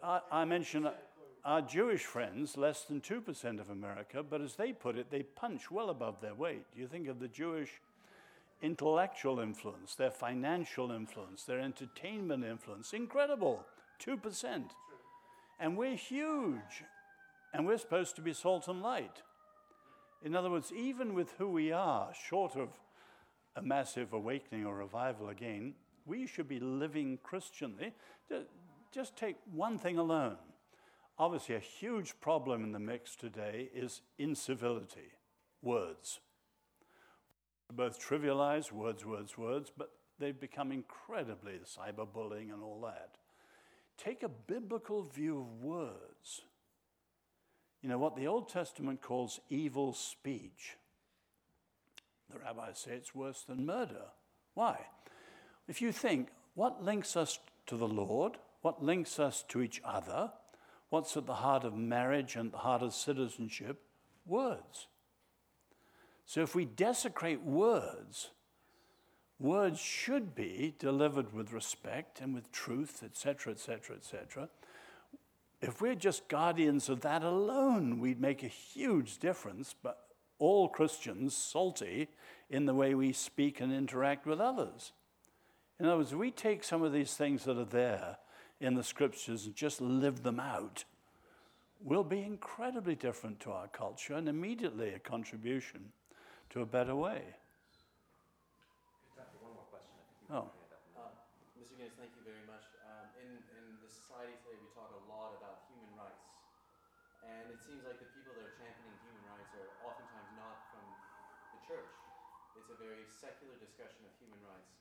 I, 0.03 0.21
I 0.31 0.45
mentioned 0.45 0.89
uh, 0.89 0.93
our 1.43 1.63
Jewish 1.63 2.05
friends, 2.05 2.59
less 2.59 2.85
than 2.85 3.01
2% 3.01 3.61
of 3.61 3.71
America, 3.71 4.23
but 4.23 4.43
as 4.43 4.57
they 4.57 4.75
put 4.75 4.99
it, 4.99 5.11
they 5.11 5.23
punch 5.23 5.71
well 5.71 5.89
above 5.89 6.21
their 6.21 6.35
weight. 6.35 6.67
You 6.77 6.87
think 6.87 7.09
of 7.09 7.19
the 7.19 7.29
Jewish 7.29 7.81
intellectual 8.61 9.41
influence, 9.41 9.95
their 9.95 10.11
financial 10.11 10.93
influence, 10.93 11.45
their 11.45 11.61
entertainment 11.61 12.45
influence. 12.45 12.93
Incredible. 12.93 13.65
2%. 14.05 14.65
And 15.61 15.77
we're 15.77 15.97
huge. 15.97 16.85
And 17.55 17.67
we're 17.67 17.79
supposed 17.79 18.17
to 18.17 18.23
be 18.23 18.33
salt 18.33 18.69
and 18.69 18.83
light. 18.83 19.23
In 20.25 20.35
other 20.35 20.51
words, 20.51 20.73
even 20.73 21.15
with 21.15 21.33
who 21.39 21.49
we 21.49 21.73
are, 21.73 22.13
short 22.15 22.57
of 22.57 22.69
a 23.57 23.63
massive 23.63 24.13
awakening 24.13 24.65
or 24.65 24.77
revival 24.77 25.29
again, 25.29 25.75
we 26.07 26.27
should 26.27 26.49
be 26.49 26.61
living 26.61 27.19
Christianly. 27.23 27.93
Just 28.93 29.17
take 29.17 29.37
one 29.53 29.79
thing 29.79 29.99
alone. 29.99 30.37
Obviously, 31.19 31.55
a 31.55 31.61
huge 31.61 32.19
problem 32.21 32.65
in 32.65 32.73
the 32.73 32.79
mix 32.79 33.15
today 33.15 33.69
is 33.75 34.01
incivility, 34.19 35.13
words. 35.61 36.21
Both 37.73 38.01
trivialize 38.01 38.73
words, 38.73 39.05
words, 39.05 39.37
words, 39.37 39.71
but 39.77 39.91
they've 40.19 40.39
become 40.39 40.73
incredibly 40.73 41.61
cyberbullying 41.65 42.53
and 42.53 42.63
all 42.63 42.81
that 42.83 43.22
take 44.03 44.23
a 44.23 44.29
biblical 44.29 45.03
view 45.03 45.41
of 45.41 45.63
words. 45.63 46.43
You 47.83 47.89
know, 47.89 47.99
what 47.99 48.17
the 48.17 48.27
Old 48.27 48.49
Testament 48.49 49.01
calls 49.01 49.41
evil 49.51 49.93
speech. 49.93 50.77
The 52.31 52.39
rabbis 52.39 52.79
say 52.79 52.93
it's 52.93 53.15
worse 53.15 53.43
than 53.43 53.67
murder. 53.67 54.07
Why? 54.55 54.79
If 55.69 55.83
you 55.83 55.93
think, 55.93 56.29
what 56.55 56.83
links 56.83 57.17
us 57.17 57.39
to 57.67 57.77
the 57.77 57.89
Lord? 57.89 58.39
What 58.63 58.83
links 58.83 59.19
us 59.19 59.45
to 59.49 59.63
each 59.63 59.81
other? 59.85 60.33
What's 60.91 61.17
at 61.17 61.27
the 61.27 61.35
heart 61.35 61.65
of 61.65 61.75
marriage 61.75 62.37
and 62.37 62.53
the 62.53 62.59
heart 62.59 62.83
of 62.83 62.95
citizenship? 62.95 63.83
Words. 64.27 64.87
So 66.25 66.43
if 66.43 66.55
we 66.55 66.65
desecrate 66.65 67.43
words, 67.43 68.31
words 69.43 69.81
should 69.81 70.35
be 70.35 70.75
delivered 70.79 71.33
with 71.33 71.53
respect 71.53 72.21
and 72.21 72.35
with 72.35 72.51
truth, 72.53 73.03
etc., 73.05 73.53
etc., 73.53 73.97
etc. 73.97 74.49
If 75.61 75.81
we're 75.81 75.95
just 75.95 76.29
guardians 76.29 76.89
of 76.89 77.01
that 77.03 77.23
alone, 77.23 78.01
we'd 78.01 78.21
make 78.21 78.43
a 78.43 78.49
huge 78.49 79.19
difference, 79.19 79.75
but 79.83 80.07
all 80.39 80.69
Christians 80.69 81.37
salty 81.37 82.09
in 82.51 82.67
the 82.67 82.75
way 82.75 82.95
we 82.95 83.13
speak 83.13 83.61
and 83.61 83.73
interact 83.73 84.27
with 84.27 84.41
others. 84.41 84.93
In 85.79 85.87
other 85.87 85.99
words, 85.99 86.15
we 86.15 86.31
take 86.31 86.65
some 86.65 86.83
of 86.83 86.93
these 86.93 87.15
things 87.15 87.45
that 87.45 87.59
are 87.59 87.65
there 87.65 88.19
in 88.61 88.75
the 88.75 88.85
scriptures 88.85 89.47
and 89.47 89.55
just 89.55 89.81
live 89.81 90.23
them 90.23 90.39
out, 90.39 90.85
we'll 91.81 92.05
be 92.05 92.23
incredibly 92.23 92.95
different 92.95 93.41
to 93.41 93.51
our 93.51 93.67
culture 93.69 94.15
and 94.15 94.29
immediately 94.29 94.91
a 94.91 94.99
contribution 94.99 95.93
to 96.51 96.61
a 96.61 96.67
better 96.67 96.95
way. 96.95 97.23
Oh. 100.33 100.49
Uh, 100.97 101.13
Mr. 101.61 101.77
Guinness, 101.77 101.93
thank 102.01 102.17
you 102.17 102.25
very 102.25 102.41
much. 102.49 102.65
Um, 102.89 103.05
in, 103.21 103.37
in 103.53 103.77
the 103.85 103.91
society 103.93 104.33
today, 104.41 104.57
we 104.65 104.73
talk 104.73 104.89
a 104.89 105.05
lot 105.05 105.37
about 105.37 105.69
human 105.69 105.93
rights. 105.93 106.25
And 107.21 107.53
it 107.53 107.61
seems 107.61 107.85
like 107.85 108.01
the 108.01 108.09
people 108.17 108.33
that 108.41 108.49
are 108.49 108.57
championing 108.57 108.97
human 109.05 109.21
rights 109.29 109.53
are 109.53 109.69
oftentimes 109.85 110.33
not 110.33 110.73
from 110.73 110.89
the 111.53 111.61
church. 111.69 111.93
It's 112.57 112.73
a 112.73 112.81
very 112.81 113.05
secular 113.13 113.61
discussion 113.61 114.09
of 114.09 114.13
human 114.17 114.41
rights. 114.41 114.73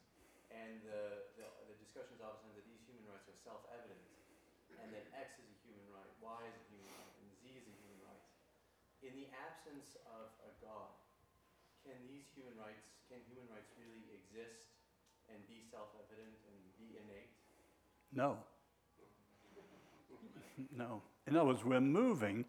And 0.56 0.80
the, 0.88 1.28
the, 1.36 1.48
the 1.68 1.76
discussion 1.84 2.16
is 2.16 2.24
oftentimes 2.24 2.56
that 2.56 2.68
these 2.72 2.88
human 2.88 3.04
rights 3.12 3.28
are 3.28 3.36
self 3.44 3.68
evident, 3.76 4.08
and 4.80 4.88
that 4.96 5.04
X 5.12 5.36
is 5.36 5.52
a 5.52 5.58
human 5.68 5.84
right, 5.92 6.12
Y 6.24 6.40
is 6.48 6.56
a 6.56 6.66
human 6.72 6.88
right, 6.96 7.12
and 7.20 7.28
Z 7.44 7.44
is 7.60 7.68
a 7.68 7.76
human 7.76 8.00
right. 8.08 8.24
In 9.04 9.20
the 9.20 9.28
absence 9.36 10.00
of 10.08 10.32
a 10.48 10.56
God, 10.64 10.96
can 11.84 12.00
these 12.08 12.32
human 12.32 12.56
rights, 12.56 12.88
can 13.12 13.20
human 13.28 13.52
rights 13.52 13.68
really 13.76 14.08
exist 14.16 14.61
and 15.34 15.48
be 15.48 15.64
self-evident 15.72 16.36
and 16.48 16.58
be 16.78 16.98
innate? 16.98 17.32
No. 18.14 18.38
no. 20.78 21.02
In 21.28 21.36
other 21.36 21.48
words, 21.48 21.64
we're 21.64 21.82
moving. 21.82 22.46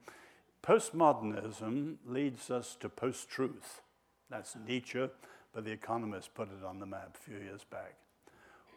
Postmodernism 0.62 1.96
leads 2.06 2.50
us 2.50 2.76
to 2.80 2.88
post 2.88 3.28
truth. 3.28 3.82
That's 4.30 4.56
Nietzsche, 4.66 5.08
but 5.52 5.64
The 5.64 5.72
Economist 5.72 6.34
put 6.34 6.48
it 6.48 6.64
on 6.64 6.78
the 6.78 6.86
map 6.86 7.16
a 7.16 7.30
few 7.30 7.38
years 7.38 7.64
back. 7.64 7.96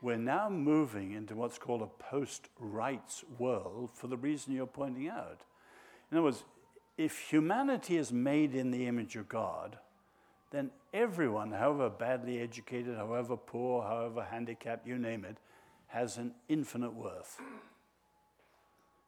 We're 0.01 0.17
now 0.17 0.49
moving 0.49 1.13
into 1.13 1.35
what's 1.35 1.57
called 1.57 1.81
a 1.81 1.87
post 1.87 2.49
rights 2.59 3.23
world 3.39 3.91
for 3.93 4.07
the 4.07 4.17
reason 4.17 4.53
you're 4.53 4.67
pointing 4.67 5.07
out. 5.07 5.41
In 6.11 6.17
other 6.17 6.25
words, 6.25 6.43
if 6.97 7.17
humanity 7.29 7.97
is 7.97 8.11
made 8.11 8.53
in 8.53 8.71
the 8.71 8.87
image 8.87 9.15
of 9.15 9.27
God, 9.27 9.77
then 10.55 10.71
everyone, 10.93 11.51
however 11.51 11.89
badly 11.89 12.39
educated, 12.39 12.95
however 12.95 13.35
poor, 13.35 13.83
however 13.83 14.25
handicapped, 14.29 14.87
you 14.87 14.97
name 14.97 15.25
it, 15.25 15.37
has 15.87 16.17
an 16.17 16.33
infinite 16.47 16.93
worth. 16.93 17.37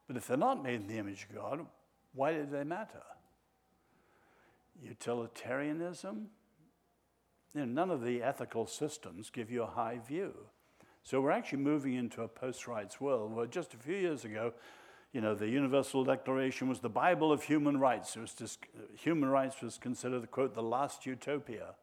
But 0.06 0.16
if 0.16 0.26
they're 0.26 0.36
not 0.36 0.62
made 0.62 0.80
in 0.80 0.86
the 0.86 0.98
image 0.98 1.26
of 1.28 1.34
God, 1.34 1.66
why 2.14 2.34
do 2.34 2.46
they 2.46 2.64
matter? 2.64 3.02
Utilitarianism? 4.82 6.28
You 7.54 7.60
know, 7.60 7.66
none 7.66 7.90
of 7.90 8.02
the 8.02 8.22
ethical 8.22 8.66
systems 8.66 9.30
give 9.30 9.50
you 9.50 9.62
a 9.62 9.66
high 9.66 9.98
view. 10.06 10.34
So 11.02 11.20
we're 11.20 11.30
actually 11.30 11.60
moving 11.60 11.94
into 11.94 12.22
a 12.22 12.28
post 12.28 12.66
rights 12.66 13.00
world 13.00 13.34
where 13.34 13.46
just 13.46 13.72
a 13.72 13.78
few 13.78 13.96
years 13.96 14.24
ago, 14.24 14.52
you 15.12 15.20
know, 15.20 15.34
the 15.34 15.48
Universal 15.48 16.04
Declaration 16.04 16.68
was 16.68 16.80
the 16.80 16.88
Bible 16.88 17.32
of 17.32 17.42
human 17.42 17.78
rights. 17.78 18.16
It 18.16 18.20
was 18.20 18.34
just, 18.34 18.60
uh, 18.76 18.82
human 18.94 19.28
rights 19.28 19.62
was 19.62 19.78
considered, 19.78 20.30
quote, 20.30 20.54
the 20.54 20.62
last 20.62 21.06
utopia. 21.06 21.74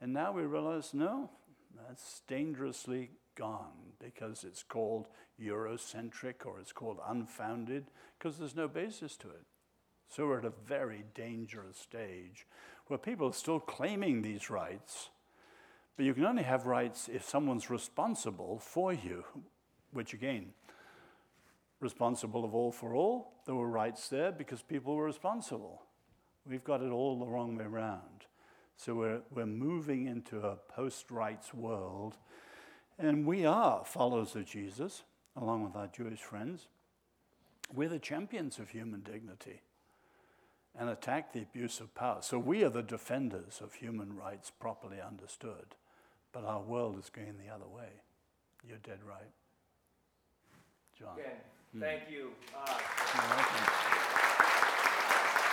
And 0.00 0.12
now 0.12 0.32
we 0.32 0.42
realize, 0.42 0.92
no, 0.92 1.30
that's 1.86 2.22
dangerously 2.26 3.10
gone 3.36 3.94
because 4.00 4.44
it's 4.44 4.62
called 4.62 5.06
Eurocentric 5.40 6.44
or 6.44 6.58
it's 6.58 6.72
called 6.72 6.98
unfounded 7.06 7.86
because 8.18 8.38
there's 8.38 8.56
no 8.56 8.66
basis 8.66 9.16
to 9.18 9.28
it. 9.28 9.42
So 10.08 10.26
we're 10.26 10.38
at 10.38 10.44
a 10.44 10.52
very 10.66 11.04
dangerous 11.14 11.78
stage 11.78 12.46
where 12.86 12.98
people 12.98 13.28
are 13.28 13.32
still 13.32 13.60
claiming 13.60 14.22
these 14.22 14.50
rights, 14.50 15.10
but 15.96 16.06
you 16.06 16.14
can 16.14 16.24
only 16.24 16.42
have 16.42 16.66
rights 16.66 17.08
if 17.12 17.28
someone's 17.28 17.70
responsible 17.70 18.58
for 18.58 18.92
you, 18.92 19.24
which 19.92 20.14
again, 20.14 20.46
responsible 21.80 22.44
of 22.44 22.54
all 22.54 22.72
for 22.72 22.94
all. 22.94 23.32
There 23.46 23.54
were 23.54 23.68
rights 23.68 24.08
there 24.08 24.32
because 24.32 24.62
people 24.62 24.96
were 24.96 25.04
responsible. 25.04 25.82
We've 26.48 26.64
got 26.64 26.82
it 26.82 26.90
all 26.90 27.18
the 27.18 27.26
wrong 27.26 27.56
way 27.56 27.64
around. 27.64 28.26
So 28.76 28.94
we're, 28.94 29.20
we're 29.30 29.46
moving 29.46 30.06
into 30.06 30.40
a 30.40 30.56
post 30.56 31.10
rights 31.10 31.52
world. 31.52 32.16
And 32.98 33.26
we 33.26 33.44
are 33.44 33.84
followers 33.84 34.34
of 34.34 34.46
Jesus, 34.46 35.02
along 35.36 35.64
with 35.64 35.76
our 35.76 35.88
Jewish 35.88 36.20
friends. 36.20 36.68
We're 37.74 37.88
the 37.88 37.98
champions 37.98 38.58
of 38.58 38.70
human 38.70 39.00
dignity 39.00 39.60
and 40.78 40.88
attack 40.88 41.32
the 41.32 41.42
abuse 41.42 41.80
of 41.80 41.94
power. 41.94 42.18
So 42.22 42.38
we 42.38 42.64
are 42.64 42.70
the 42.70 42.82
defenders 42.82 43.60
of 43.62 43.74
human 43.74 44.16
rights 44.16 44.50
properly 44.50 44.98
understood. 45.00 45.74
But 46.32 46.44
our 46.44 46.60
world 46.60 46.98
is 46.98 47.10
going 47.10 47.34
the 47.38 47.52
other 47.52 47.68
way. 47.68 47.88
You're 48.66 48.78
dead 48.78 49.00
right. 49.06 49.32
John. 50.98 51.18
Again, 51.18 51.36
thank 51.76 52.10
you. 52.10 52.30
Uh, 52.54 52.78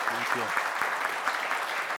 Thank 0.07 0.35
you. 0.35 0.94